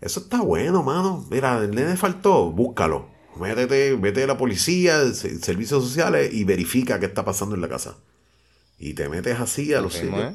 [0.00, 1.24] Eso está bueno, mano.
[1.30, 3.08] Mira, el nene faltó, búscalo.
[3.40, 7.68] Métete, vete a la policía, se- servicios sociales y verifica qué está pasando en la
[7.68, 7.96] casa.
[8.78, 10.34] Y te metes así a los sitios.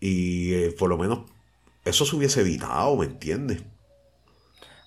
[0.00, 1.20] Y eh, por lo menos
[1.84, 3.62] eso se hubiese evitado, ¿me entiendes?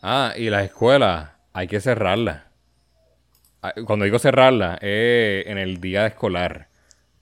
[0.02, 2.44] Ah, y las escuelas hay que cerrarlas.
[3.62, 6.68] Ah, Cuando digo cerrarlas, es en el día escolar.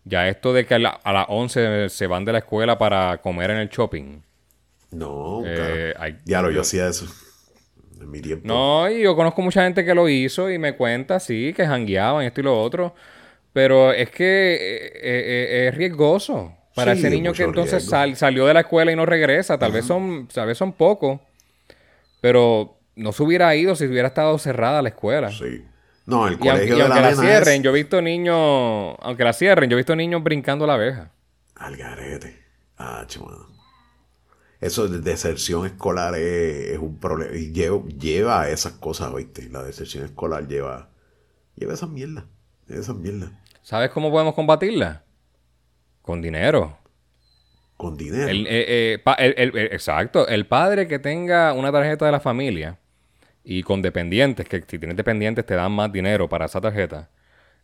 [0.04, 3.18] Ya esto de que a, la- a las 11 se van de la escuela para
[3.18, 4.22] comer en el shopping.
[4.92, 7.06] No, Eh, hay- Ya lo, yo hacía eso.
[8.00, 8.48] En mi tiempo.
[8.48, 12.24] No, y yo conozco mucha gente que lo hizo y me cuenta, sí, que jangueaban
[12.26, 12.94] esto y lo otro.
[13.58, 18.16] Pero es que eh, eh, eh, es riesgoso para Sí, ese niño que entonces sal-
[18.16, 19.58] salió de la escuela y no regresa.
[19.58, 21.20] Tal vez son, tal vez son pocos.
[22.22, 25.32] Pero no se hubiera ido si hubiera estado cerrada la escuela.
[25.32, 25.66] Sí.
[26.06, 29.24] No, el Y, colegio y de aunque la cierren, es yo he visto niños, aunque
[29.24, 31.12] la cierren, yo he visto niños brincando la abeja.
[31.56, 32.46] al garete.
[32.78, 33.48] Ah, chumano.
[34.60, 37.36] Eso de deserción escolar es, es un problema.
[37.36, 39.50] Y lleva, lleva a esas cosas, ¿viste?
[39.50, 40.90] La deserción escolar lleva,
[41.56, 42.26] lleva esas mierdas.
[42.68, 43.32] Esas mierdas.
[43.68, 45.04] ¿Sabes cómo podemos combatirla?
[46.02, 46.78] Con dinero.
[47.76, 48.30] Con dinero.
[48.30, 50.26] El, eh, eh, el- el- exacto.
[50.26, 52.80] El padre que tenga una tarjeta de la familia
[53.44, 57.10] y con dependientes, que si tienes dependientes te dan más dinero para esa tarjeta,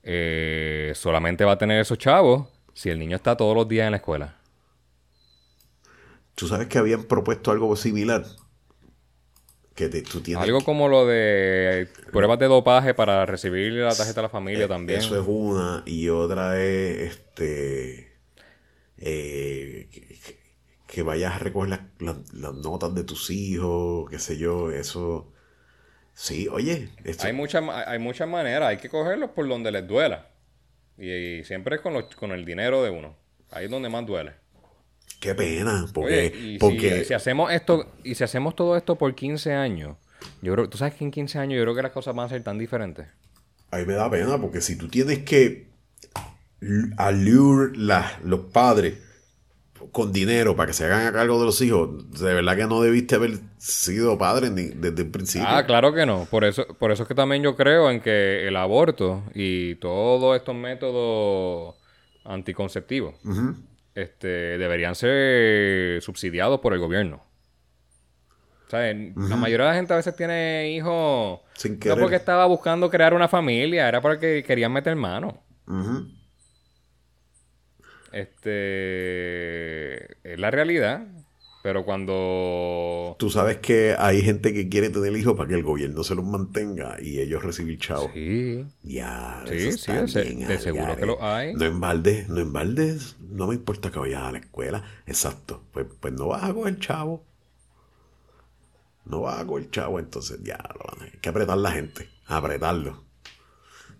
[0.03, 3.91] eh, solamente va a tener esos chavos si el niño está todos los días en
[3.91, 4.35] la escuela.
[6.35, 8.25] Tú sabes que habían propuesto algo similar.
[9.75, 14.21] Que te- tú tienes Algo como lo de pruebas de dopaje para recibir la tarjeta
[14.21, 14.99] de la familia Eh, también.
[14.99, 15.81] Eso es una.
[15.87, 18.13] Y otra es este.
[18.97, 20.37] eh, que,
[20.87, 21.69] que vayas a recoger
[21.99, 25.33] las, notas de tus hijos, qué sé yo, eso.
[26.13, 30.27] Sí, oye, esto- Hay muchas, hay muchas maneras, hay que cogerlos por donde les duela.
[30.99, 31.09] Y,
[31.39, 33.17] y siempre es con, los- con el dinero de uno.
[33.49, 34.33] Ahí es donde más duele.
[35.23, 38.95] Qué pena, porque, Oye, y porque si, si hacemos esto, y si hacemos todo esto
[38.97, 39.95] por 15 años,
[40.41, 42.29] yo creo, tú sabes que en 15 años yo creo que las cosas van a
[42.29, 43.07] ser tan diferentes.
[43.71, 45.67] a mí me da pena, porque si tú tienes que
[46.97, 48.99] allure la- los padres
[49.91, 52.81] con dinero para que se hagan a cargo de los hijos, de verdad que no
[52.81, 55.47] debiste haber sido padre ni desde el principio.
[55.49, 56.25] Ah, claro que no.
[56.31, 60.37] Por eso, por eso es que también yo creo en que el aborto y todos
[60.37, 61.75] estos métodos
[62.23, 63.15] anticonceptivos
[63.95, 67.23] este, deberían ser subsidiados por el gobierno.
[68.67, 71.99] O sea, La mayoría de la gente a veces tiene hijos Sin no querer.
[71.99, 75.43] porque estaba buscando crear una familia, era porque querían meter mano.
[78.11, 81.05] Este es la realidad.
[81.63, 86.03] Pero cuando Tú sabes que hay gente que quiere tener hijos para que el gobierno
[86.03, 88.11] se los mantenga y ellos recibir chavos.
[88.13, 91.53] sí, Ya, Sí, sí, se- bien de seguro que lo hay.
[91.53, 92.97] No en balde, no en balde,
[93.29, 94.83] no me importa que vayas a la escuela.
[95.07, 95.63] Exacto.
[95.71, 97.23] Pues, pues no vas a coger chavo.
[99.05, 102.09] No vas a coger chavo, entonces ya lo van a- hay que apretar la gente.
[102.27, 103.05] Apretarlo.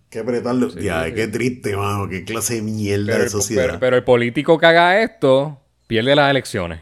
[0.09, 0.67] Que apretarlo.
[0.75, 2.09] ya, qué triste, mano.
[2.09, 3.65] Qué clase de mierda pero de el, sociedad.
[3.67, 6.81] pero- pero el político que haga esto pierde las elecciones.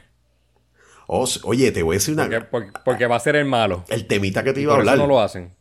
[1.13, 2.23] Oh, oye, te voy a decir una.
[2.23, 3.83] Porque, porque- porque va a ser el malo.
[3.89, 4.97] El temita que te Y iba a eso hablar.
[4.97, 5.53] no lo hacen.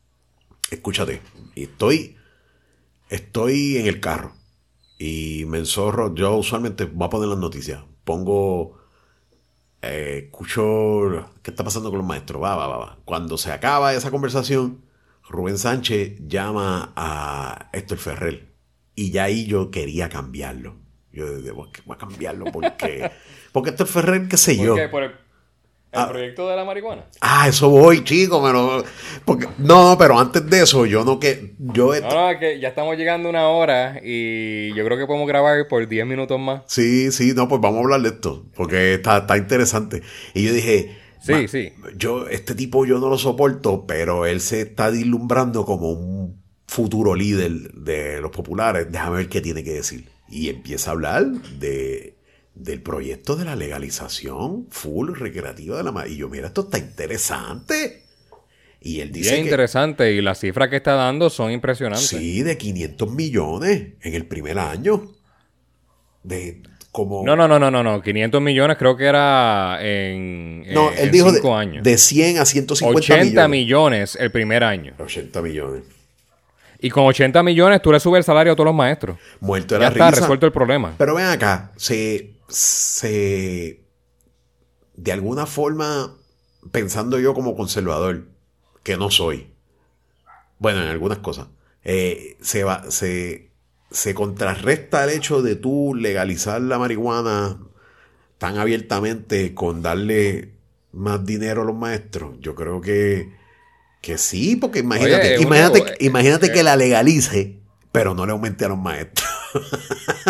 [0.71, 1.21] escúchate,
[1.57, 2.17] estoy,
[3.09, 4.33] estoy en el carro
[4.99, 8.79] y me enzorro, yo usualmente voy a poner las noticias, pongo,
[9.83, 12.99] eh, escucho qué está pasando con los maestros, va, va, va, va.
[13.05, 14.85] Cuando se acaba esa conversación,
[15.29, 18.53] Rubén Sánchez llama a Héctor Ferrer
[18.95, 20.77] y ya ahí yo quería cambiarlo.
[21.13, 23.11] Yo dije, voy a cambiarlo porque,
[23.53, 24.75] porque Héctor Ferrer, qué sé yo.
[24.75, 24.89] ¿Por qué?
[24.89, 25.13] ¿Por el,
[25.93, 27.05] el proyecto de la marihuana?
[27.21, 28.85] Ah, eso voy, chico, pero
[29.25, 32.97] porque no, pero antes de eso yo no que yo No, no, que ya estamos
[32.97, 36.63] llegando a una hora y yo creo que podemos grabar por 10 minutos más.
[36.67, 40.03] Sí, sí, no, pues vamos a hablar de esto, porque está, está interesante.
[40.35, 41.73] Y yo dije, Sí, "Ma, sí.
[41.97, 47.15] Yo, este tipo yo no lo soporto, pero él se está dislumbrando como un futuro
[47.15, 48.87] líder de los populares.
[48.91, 50.09] Déjame ver qué tiene que decir.
[50.31, 52.17] Y empieza a hablar de,
[52.55, 56.15] del proyecto de la legalización full recreativa de la marihuana.
[56.15, 58.05] Y yo, mira, esto está interesante.
[58.81, 59.35] Y él dice.
[59.35, 62.09] es interesante y las cifras que está dando son impresionantes.
[62.09, 65.13] Sí, de 500 millones en el primer año.
[66.23, 67.23] De como.
[67.25, 68.03] No, no, no, no, no, no.
[68.03, 70.65] 500 millones creo que era en.
[70.73, 71.85] No, él dijo de, años.
[71.85, 74.17] de 100 a 150 80 millones.
[74.19, 74.95] el primer año.
[74.99, 75.83] 80 millones.
[76.83, 79.19] Y con 80 millones tú le subes el salario a todos los maestros.
[79.41, 80.95] Muerto de ya la está, resuelto el problema.
[80.97, 83.85] Pero ven acá, se, se.
[84.95, 86.17] De alguna forma,
[86.73, 88.27] pensando yo como conservador,
[88.83, 89.53] que no soy.
[90.59, 91.49] Bueno, en algunas cosas.
[91.83, 93.51] Eh, se, va, se,
[93.91, 97.59] se contrarresta el hecho de tú legalizar la marihuana
[98.39, 100.55] tan abiertamente con darle
[100.93, 102.37] más dinero a los maestros.
[102.41, 103.33] Yo creo que,
[104.01, 107.59] que sí, porque imagínate, imagínate, imagínate eh, que la legalice,
[107.93, 109.29] pero no le aumente a los maestros.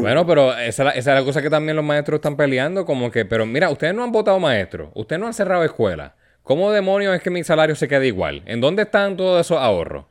[0.00, 3.24] bueno, pero esa, esa, es la cosa que también los maestros están peleando, como que,
[3.24, 6.12] pero mira, ustedes no han votado maestros, ustedes no han cerrado escuelas.
[6.42, 8.42] ¿Cómo demonios es que mi salario se quede igual?
[8.46, 10.06] ¿En dónde están todos esos ahorros?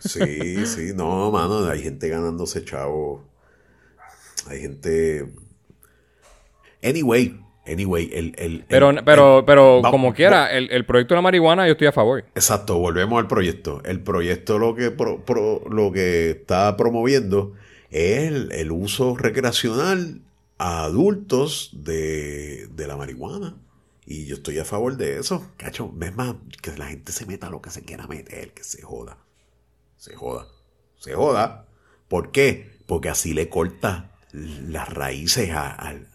[0.00, 3.24] Sí, sí, no, mano, hay gente ganándose chavo.
[4.48, 5.26] Hay gente.
[6.82, 8.34] Anyway, anyway, el.
[8.38, 12.24] el pero, pero, pero como quiera, el, proyecto de la marihuana yo estoy a favor.
[12.34, 13.80] Exacto, volvemos al proyecto.
[13.84, 14.94] El proyecto lo que,
[15.70, 17.54] lo que está promoviendo
[17.90, 20.22] es el, uso recreacional
[20.58, 23.56] a adultos de, de la marihuana.
[24.04, 25.50] Y yo estoy a favor de eso.
[25.56, 28.82] Cacho, es más, que la gente se meta lo que se quiera meter, que se
[28.82, 29.18] joda.
[29.96, 30.46] Se joda.
[30.96, 31.66] Se joda.
[32.08, 32.78] ¿Por qué?
[32.86, 36.08] Porque así le corta las raíces al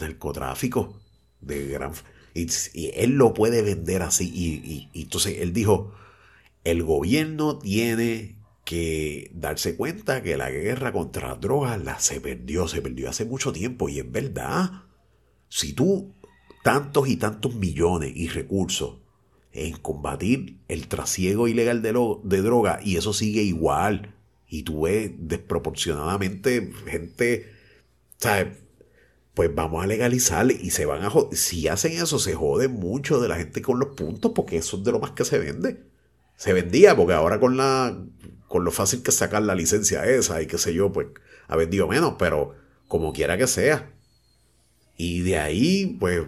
[0.00, 1.00] narcotráfico
[1.40, 1.92] de gran...
[2.32, 2.48] Y,
[2.94, 4.30] él lo puede vender así.
[4.34, 5.94] Y, y, entonces él dijo,
[6.64, 12.66] el gobierno tiene que darse cuenta que la guerra contra las drogas la se perdió,
[12.66, 13.88] se perdió hace mucho tiempo.
[13.88, 14.70] Y es verdad.
[15.48, 16.14] Si tú
[16.64, 18.96] tantos y tantos millones y recursos
[19.52, 21.92] en combatir el trasiego ilegal de,
[22.24, 24.14] de droga y eso sigue igual.
[24.48, 27.52] Y tú ves desproporcionadamente gente,
[28.18, 28.58] ¿sabes?
[29.34, 33.28] Pues vamos a legalizar y se van a Si hacen eso, se jode mucho de
[33.28, 35.82] la gente con los puntos porque eso es de lo más que se vende.
[36.36, 37.96] Se vendía porque ahora con la
[38.54, 41.08] con lo fácil que sacar la licencia esa y qué sé yo, pues
[41.48, 42.54] ha vendido menos, pero
[42.86, 43.90] como quiera que sea.
[44.96, 46.22] Y de ahí, pues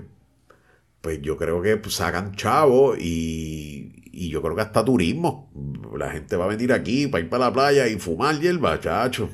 [1.01, 5.53] pues yo creo que pues, sacan chavos y, yo creo que hasta turismo.
[5.97, 9.31] La gente va a venir aquí para ir para la playa y fumar hierba, chacho.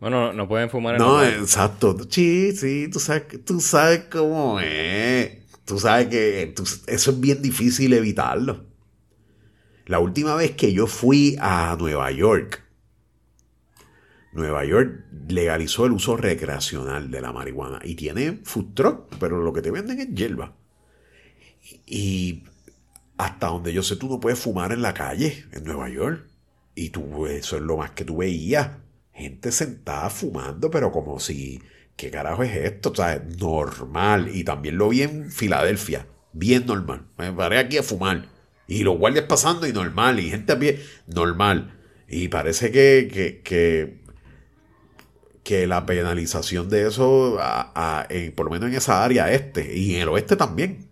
[0.00, 1.94] Bueno, no pueden fumar en No, exacto.
[2.08, 5.32] Sí, sí, tú sabes, tú sabes cómo es.
[5.66, 6.54] Tú sabes que
[6.86, 8.71] eso es bien difícil evitarlo.
[9.86, 12.62] La última vez que yo fui a Nueva York,
[14.32, 19.52] Nueva York legalizó el uso recreacional de la marihuana y tiene food truck, pero lo
[19.52, 20.54] que te venden es hierba.
[21.86, 22.44] Y
[23.18, 26.26] hasta donde yo sé, tú no puedes fumar en la calle en Nueva York.
[26.74, 28.70] Y tú, eso es lo más que tú veías.
[29.12, 31.60] Gente sentada fumando, pero como si,
[31.96, 32.90] ¿qué carajo es esto?
[32.90, 34.34] O sea, normal.
[34.34, 37.06] Y también lo vi en Filadelfia, bien normal.
[37.18, 38.28] Me paré aquí a fumar.
[38.72, 40.20] Y los guardias pasando y normal.
[40.20, 41.78] Y gente a pie, normal.
[42.08, 43.08] Y parece que,
[43.44, 44.02] que
[45.42, 47.38] que la penalización de eso,
[48.36, 50.88] por lo menos en esa área este, y en el oeste también,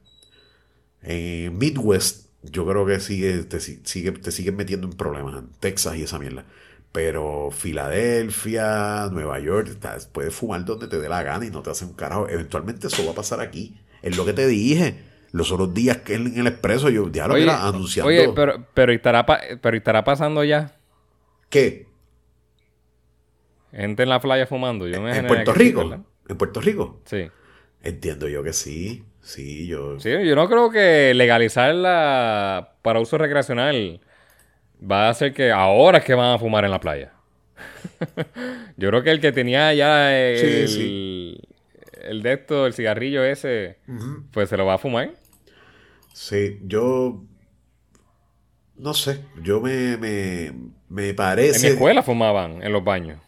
[1.02, 5.96] en Midwest, yo creo que sigue, te, sigue, te siguen metiendo en problemas, en Texas
[5.96, 6.44] y esa mierda.
[6.92, 9.78] Pero Filadelfia, Nueva York,
[10.12, 12.28] puedes fumar donde te dé la gana y no te hacen un carajo.
[12.28, 13.78] Eventualmente eso va a pasar aquí.
[14.02, 14.96] Es lo que te dije.
[15.32, 18.08] Los otros días que en el expreso yo ya lo era anunciando.
[18.08, 20.72] Oye, pero, pero, estará, pero estará pasando ya.
[21.48, 21.86] ¿Qué?
[23.72, 24.88] Gente en la playa fumando.
[24.88, 26.04] Yo me ¿En Puerto Rico?
[26.28, 27.00] ¿En Puerto Rico?
[27.04, 27.30] Sí.
[27.82, 29.04] Entiendo yo que sí.
[29.22, 30.00] Sí, yo.
[30.00, 34.00] Sí, yo no creo que legalizarla para uso recreacional
[34.80, 37.12] va a hacer que ahora es que van a fumar en la playa.
[38.76, 40.68] yo creo que el que tenía ya el,
[42.10, 43.78] el de esto, el cigarrillo ese,
[44.32, 45.14] pues se lo va a fumar.
[46.12, 47.24] Sí, yo.
[48.76, 50.52] No sé, yo me, me,
[50.88, 51.56] me parece.
[51.56, 53.18] En mi escuela fumaban en los baños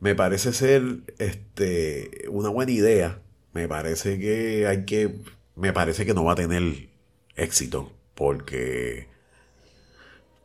[0.00, 0.82] me parece ser
[1.18, 3.20] este, una buena idea.
[3.52, 5.14] Me parece que hay que.
[5.54, 6.88] Me parece que no va a tener
[7.36, 7.92] éxito.
[8.14, 9.08] Porque.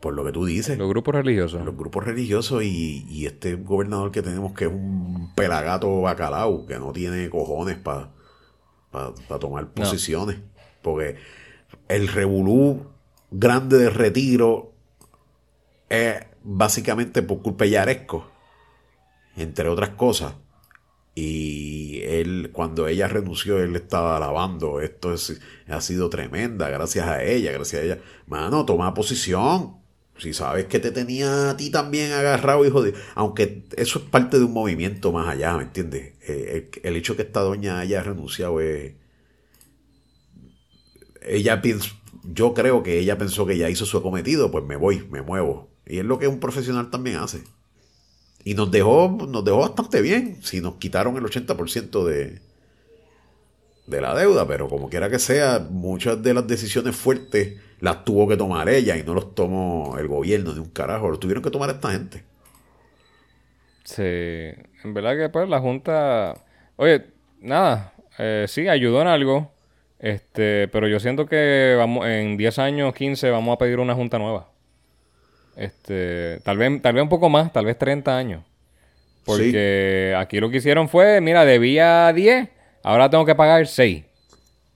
[0.05, 0.77] Por lo que tú dices.
[0.77, 1.65] Los grupos religiosos.
[1.65, 6.91] Los grupos religiosos y, este gobernador que tenemos que es un pelagato bacalao, que no
[6.91, 8.11] tiene cojones para
[9.39, 10.37] tomar posiciones.
[10.83, 11.15] Porque
[11.87, 12.85] el revolú
[13.31, 14.73] grande de retiro
[15.89, 18.27] es básicamente por culpa de Yaresco
[19.35, 20.35] entre otras cosas.
[21.15, 24.81] Y él, cuando ella renunció, él estaba alabando.
[24.81, 27.99] Esto es, ha sido tremenda, gracias a ella, gracias a ella.
[28.27, 29.83] Mano, toma posición.
[30.17, 32.93] Si sabes que te tenía a ti también agarrado, hijo de.
[33.15, 36.13] Aunque eso es parte de un movimiento más allá, ¿me entiendes?
[36.27, 38.93] Eh, el, el, hecho que esta doña haya renunciado es.
[41.21, 41.61] Ella
[42.23, 45.69] Yo creo que ella pensó que ya hizo su cometido, pues me voy, me muevo.
[45.85, 47.43] Y es lo que un profesional también hace.
[48.45, 50.39] Y nos dejó, nos dejó bastante bien.
[50.43, 52.41] Si nos quitaron el 80% de,
[53.87, 58.27] de la deuda, pero como quiera que sea, muchas de las decisiones fuertes las tuvo
[58.27, 61.51] que tomar ella y no los tomó el gobierno de un carajo, los tuvieron que
[61.51, 62.23] tomar esta gente.
[63.83, 66.33] Sí, en verdad que pues la Junta,
[66.77, 67.05] oye,
[67.39, 69.51] nada, eh, sí, ayudó en algo,
[69.99, 74.17] este, pero yo siento que vamos en 10 años, 15, vamos a pedir una Junta
[74.17, 74.49] nueva.
[75.55, 78.43] Este, tal vez, tal vez un poco más, tal vez 30 años.
[79.25, 82.49] Porque aquí lo que hicieron fue, mira, debía 10,
[82.85, 84.03] ahora tengo que pagar 6.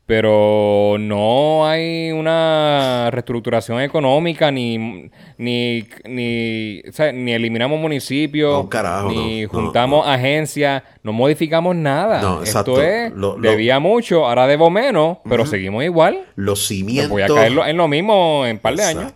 [0.06, 5.08] Pero no hay una reestructuración económica, ni,
[5.38, 6.82] ni, ni,
[7.14, 8.66] ni eliminamos municipios,
[9.08, 12.42] ni juntamos agencias, no modificamos nada.
[12.44, 16.26] Esto es, debía mucho, ahora debo menos, pero seguimos igual.
[16.36, 17.12] Los cimientos.
[17.12, 19.14] voy a caer en lo mismo en un par de años.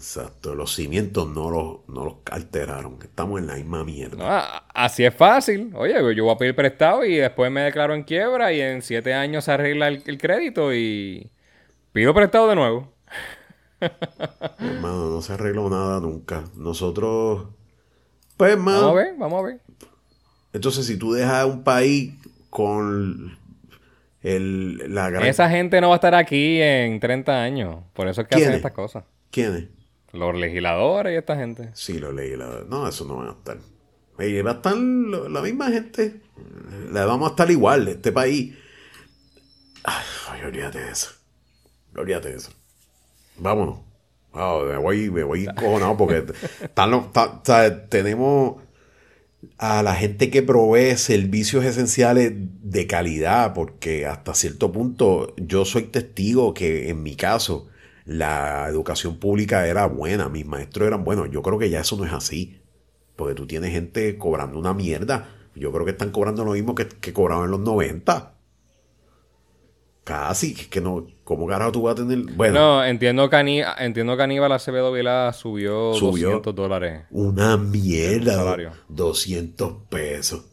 [0.00, 2.96] Exacto, los cimientos no los, no los alteraron.
[3.02, 4.16] Estamos en la misma mierda.
[4.22, 5.72] Ah, así es fácil.
[5.74, 9.12] Oye, yo voy a pedir prestado y después me declaro en quiebra y en siete
[9.12, 11.30] años se arregla el, crédito y
[11.92, 12.94] pido prestado de nuevo.
[14.58, 16.44] Hermano, no se arregló nada nunca.
[16.56, 17.48] Nosotros,
[18.38, 18.80] pues, hermano.
[18.80, 19.60] Vamos a ver, vamos a ver.
[20.54, 22.14] Entonces, si tú dejas un país
[22.48, 23.36] con
[24.22, 25.26] el, la gran...
[25.26, 27.80] Esa gente no va a estar aquí en 30 años.
[27.92, 29.04] Por eso es que hacen estas cosas.
[29.30, 29.64] ¿Quiénes?
[30.12, 31.70] Los legisladores y esta gente.
[31.74, 32.66] Sí, los legisladores.
[32.68, 33.58] No, eso no va a estar.
[34.18, 36.20] Y va a estar la misma gente.
[36.92, 37.88] Le vamos a estar igual.
[37.88, 38.54] Este país.
[39.84, 41.10] Ay, olvídate de eso.
[41.96, 42.50] Olvídate de eso.
[43.38, 43.78] Vámonos.
[44.32, 46.24] me voy, me voy encojonado porque
[47.88, 48.62] tenemos
[49.56, 55.84] a la gente que provee servicios esenciales de calidad, porque hasta cierto punto yo soy
[55.84, 57.68] testigo que en mi caso
[58.10, 61.30] la educación pública era buena, mis maestros eran buenos.
[61.30, 62.60] Yo creo que ya eso no es así.
[63.14, 65.28] Porque tú tienes gente cobrando una mierda.
[65.54, 68.34] Yo creo que están cobrando lo mismo que, que cobraban en los 90.
[70.02, 72.18] Casi, que no, ¿cómo carajo tú vas a tener?
[72.34, 72.54] Bueno.
[72.54, 77.04] No, entiendo que, Aníbal, entiendo que Aníbal Acevedo Vila subió, subió 200 dólares.
[77.12, 78.72] Una mierda.
[78.88, 80.46] 200 pesos.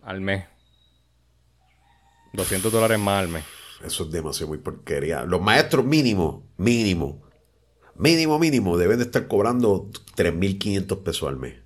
[0.00, 0.44] Al mes.
[2.34, 3.44] 200 dólares más al mes.
[3.84, 5.24] Eso es demasiado muy porquería.
[5.24, 7.22] Los maestros mínimo, mínimo,
[7.96, 11.56] mínimo, mínimo, deben de estar cobrando 3.500 pesos al mes.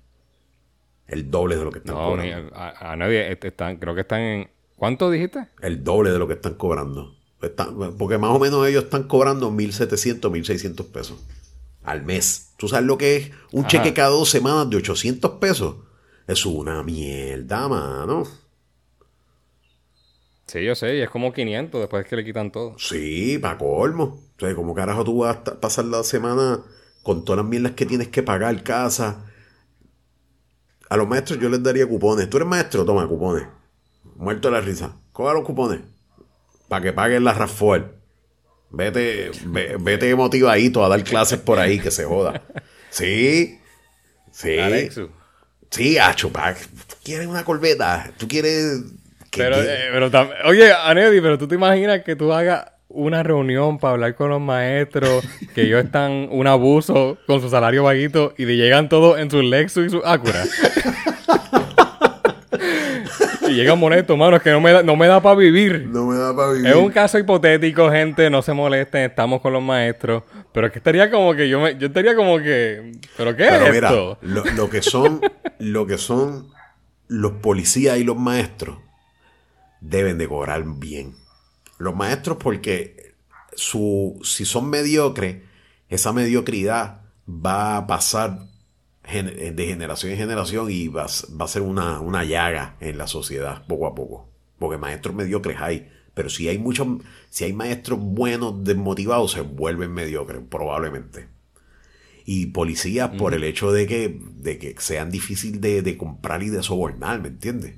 [1.07, 2.51] El doble de lo que están cobrando.
[2.55, 4.49] a, nadie, este, están, creo que están en...
[4.75, 5.47] ¿Cuánto dijiste?
[5.61, 7.15] El doble de lo que están cobrando.
[7.97, 11.25] porque más o menos ellos están cobrando 1.700, 1.600 pesos
[11.83, 12.53] al mes.
[12.57, 15.75] ¿Tú sabes lo que es un cheque cada dos semanas de 800 pesos?
[16.27, 18.23] Es una mierda, mano.
[20.49, 22.75] Sí, yo sé, y es como 500 después que le quitan todo.
[22.79, 24.19] Sí, para colmo.
[24.35, 26.61] O sea, ¿cómo carajo tú vas a pasar la semana
[27.03, 29.27] con todas las mierdas que tienes que pagar, casa?
[30.89, 32.27] A los maestros yo les daría cupones.
[32.31, 33.43] Tú eres maestro, toma cupones.
[34.15, 34.97] Muerto de la risa.
[35.11, 35.81] Coga los cupones.
[36.67, 37.85] Para que paguen la Rafael.
[38.71, 39.29] Vete,
[39.79, 42.41] vete motivadito a dar clases por ahí, que se joda.
[42.89, 43.59] Sí.
[44.31, 44.57] Sí.
[44.57, 45.09] Alexu.
[45.69, 46.55] Sí, a chupar.
[46.57, 48.11] ¿Tú quieres una corbeta?
[48.17, 48.81] ¿Tú quieres
[49.35, 50.09] pero, eh, pero
[50.45, 54.41] oye, Anedi, pero tú te imaginas que tú hagas una reunión para hablar con los
[54.41, 55.23] maestros,
[55.55, 59.41] que ellos están un abuso con su salario vaguito y le llegan todos en su
[59.41, 60.43] Lexus y su Acura.
[63.47, 65.87] y llegan molestos, mano, es que no me da, no me da para vivir.
[65.87, 66.67] No me da para vivir.
[66.67, 70.23] Es un caso hipotético, gente, no se molesten, estamos con los maestros.
[70.51, 73.75] Pero es que estaría como que yo me, yo estaría como que, ¿pero qué es
[73.75, 74.17] esto?
[74.21, 75.21] Lo, lo que son,
[75.59, 76.47] lo que son
[77.07, 78.77] los policías y los maestros
[79.81, 81.15] deben de cobrar bien.
[81.77, 83.13] Los maestros porque
[83.53, 85.43] su, si son mediocres,
[85.89, 88.47] esa mediocridad va a pasar
[89.11, 93.87] de generación en generación y va, a ser una, una, llaga en la sociedad poco
[93.87, 94.29] a poco.
[94.59, 95.89] Porque maestros mediocres hay.
[96.13, 96.87] Pero si hay muchos,
[97.29, 101.27] si hay maestros buenos, desmotivados, se vuelven mediocres, probablemente.
[102.25, 106.49] Y policías por el hecho de que, de que sean difíciles de, de comprar y
[106.49, 107.75] de sobornar, ¿me entiendes?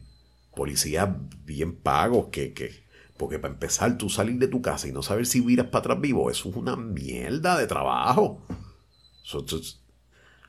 [0.56, 1.10] Policías
[1.46, 2.72] bien pagos que, que,
[3.18, 6.02] porque para empezar tú salir de tu casa y no saber si viras para atrás
[6.02, 8.42] vivo, eso es una mierda de trabajo.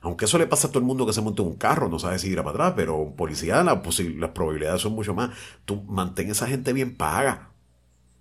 [0.00, 1.98] Aunque eso le pasa a todo el mundo que se monte en un carro, no
[1.98, 3.80] sabe si irá para atrás, pero en policía la
[4.18, 5.30] las probabilidades son mucho más.
[5.64, 7.52] Tú mantén esa gente bien paga,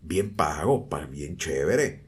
[0.01, 2.07] bien pago, pa- bien chévere.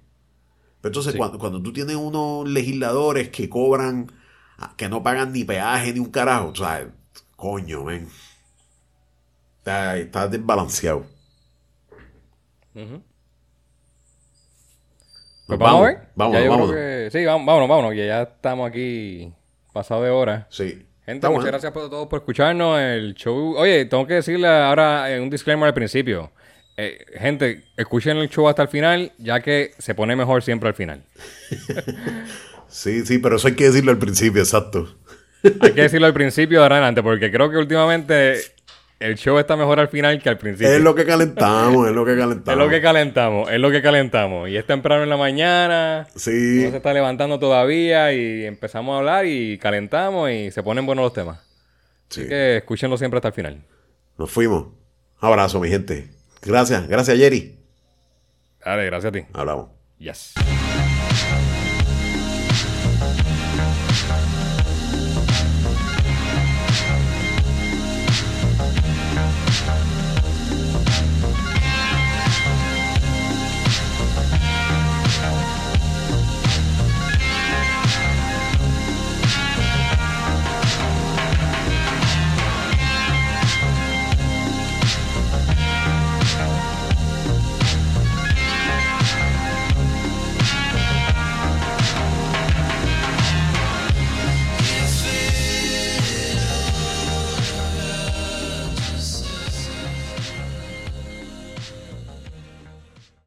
[0.82, 1.18] Pero entonces Sí.
[1.18, 4.12] cuando, cuando tú tienes unos legisladores que cobran,
[4.58, 6.94] ah, que no pagan ni peaje ni un carajo, o sea,
[7.36, 8.10] coño, ven.
[9.64, 11.06] Está, está desbalanceado.
[12.76, 13.02] Ujú.
[15.48, 15.98] Nos Pues vamos, a ver.
[16.16, 16.76] Vámonos, Ya yo creo vámonos.
[16.76, 19.32] que- Sí, vamos, vámonos, vámonos, que ya estamos aquí
[19.72, 20.48] pasado de hora.
[20.50, 20.86] Sí.
[21.06, 22.78] Gente, muchas gracias por todos por escucharnos.
[22.80, 23.56] El show.
[23.58, 26.32] Oye, tengo que decirle ahora eh, un disclaimer al principio.
[26.76, 30.76] Eh, gente, escuchen el show hasta el final, ya que se pone mejor siempre al
[30.76, 31.04] final.
[32.68, 34.96] Sí, sí, pero eso hay que decirlo al principio, exacto.
[35.62, 38.40] Hay que decirlo al principio de adelante, porque creo que últimamente
[39.04, 40.72] el show está mejor al final que al principio.
[40.74, 42.58] Es lo que calentamos, es lo que Es calentamos.
[42.64, 44.50] lo que calentamos, es lo que calentamos.
[44.50, 49.00] Y es temprano en la mañana, Sí, no se está levantando todavía y empezamos a
[49.00, 51.40] hablar y calentamos y se ponen buenos los temas.
[52.10, 52.22] sí.
[52.22, 53.62] Así que escúchenlo siempre hasta el final.
[54.18, 54.68] Nos fuimos.
[55.20, 56.10] Abrazo, mi gente.
[56.42, 57.58] Gracias, gracias, Jerry.
[58.64, 59.26] Dale, gracias a ti.
[59.34, 59.70] Hablamos.
[59.98, 60.34] Yes.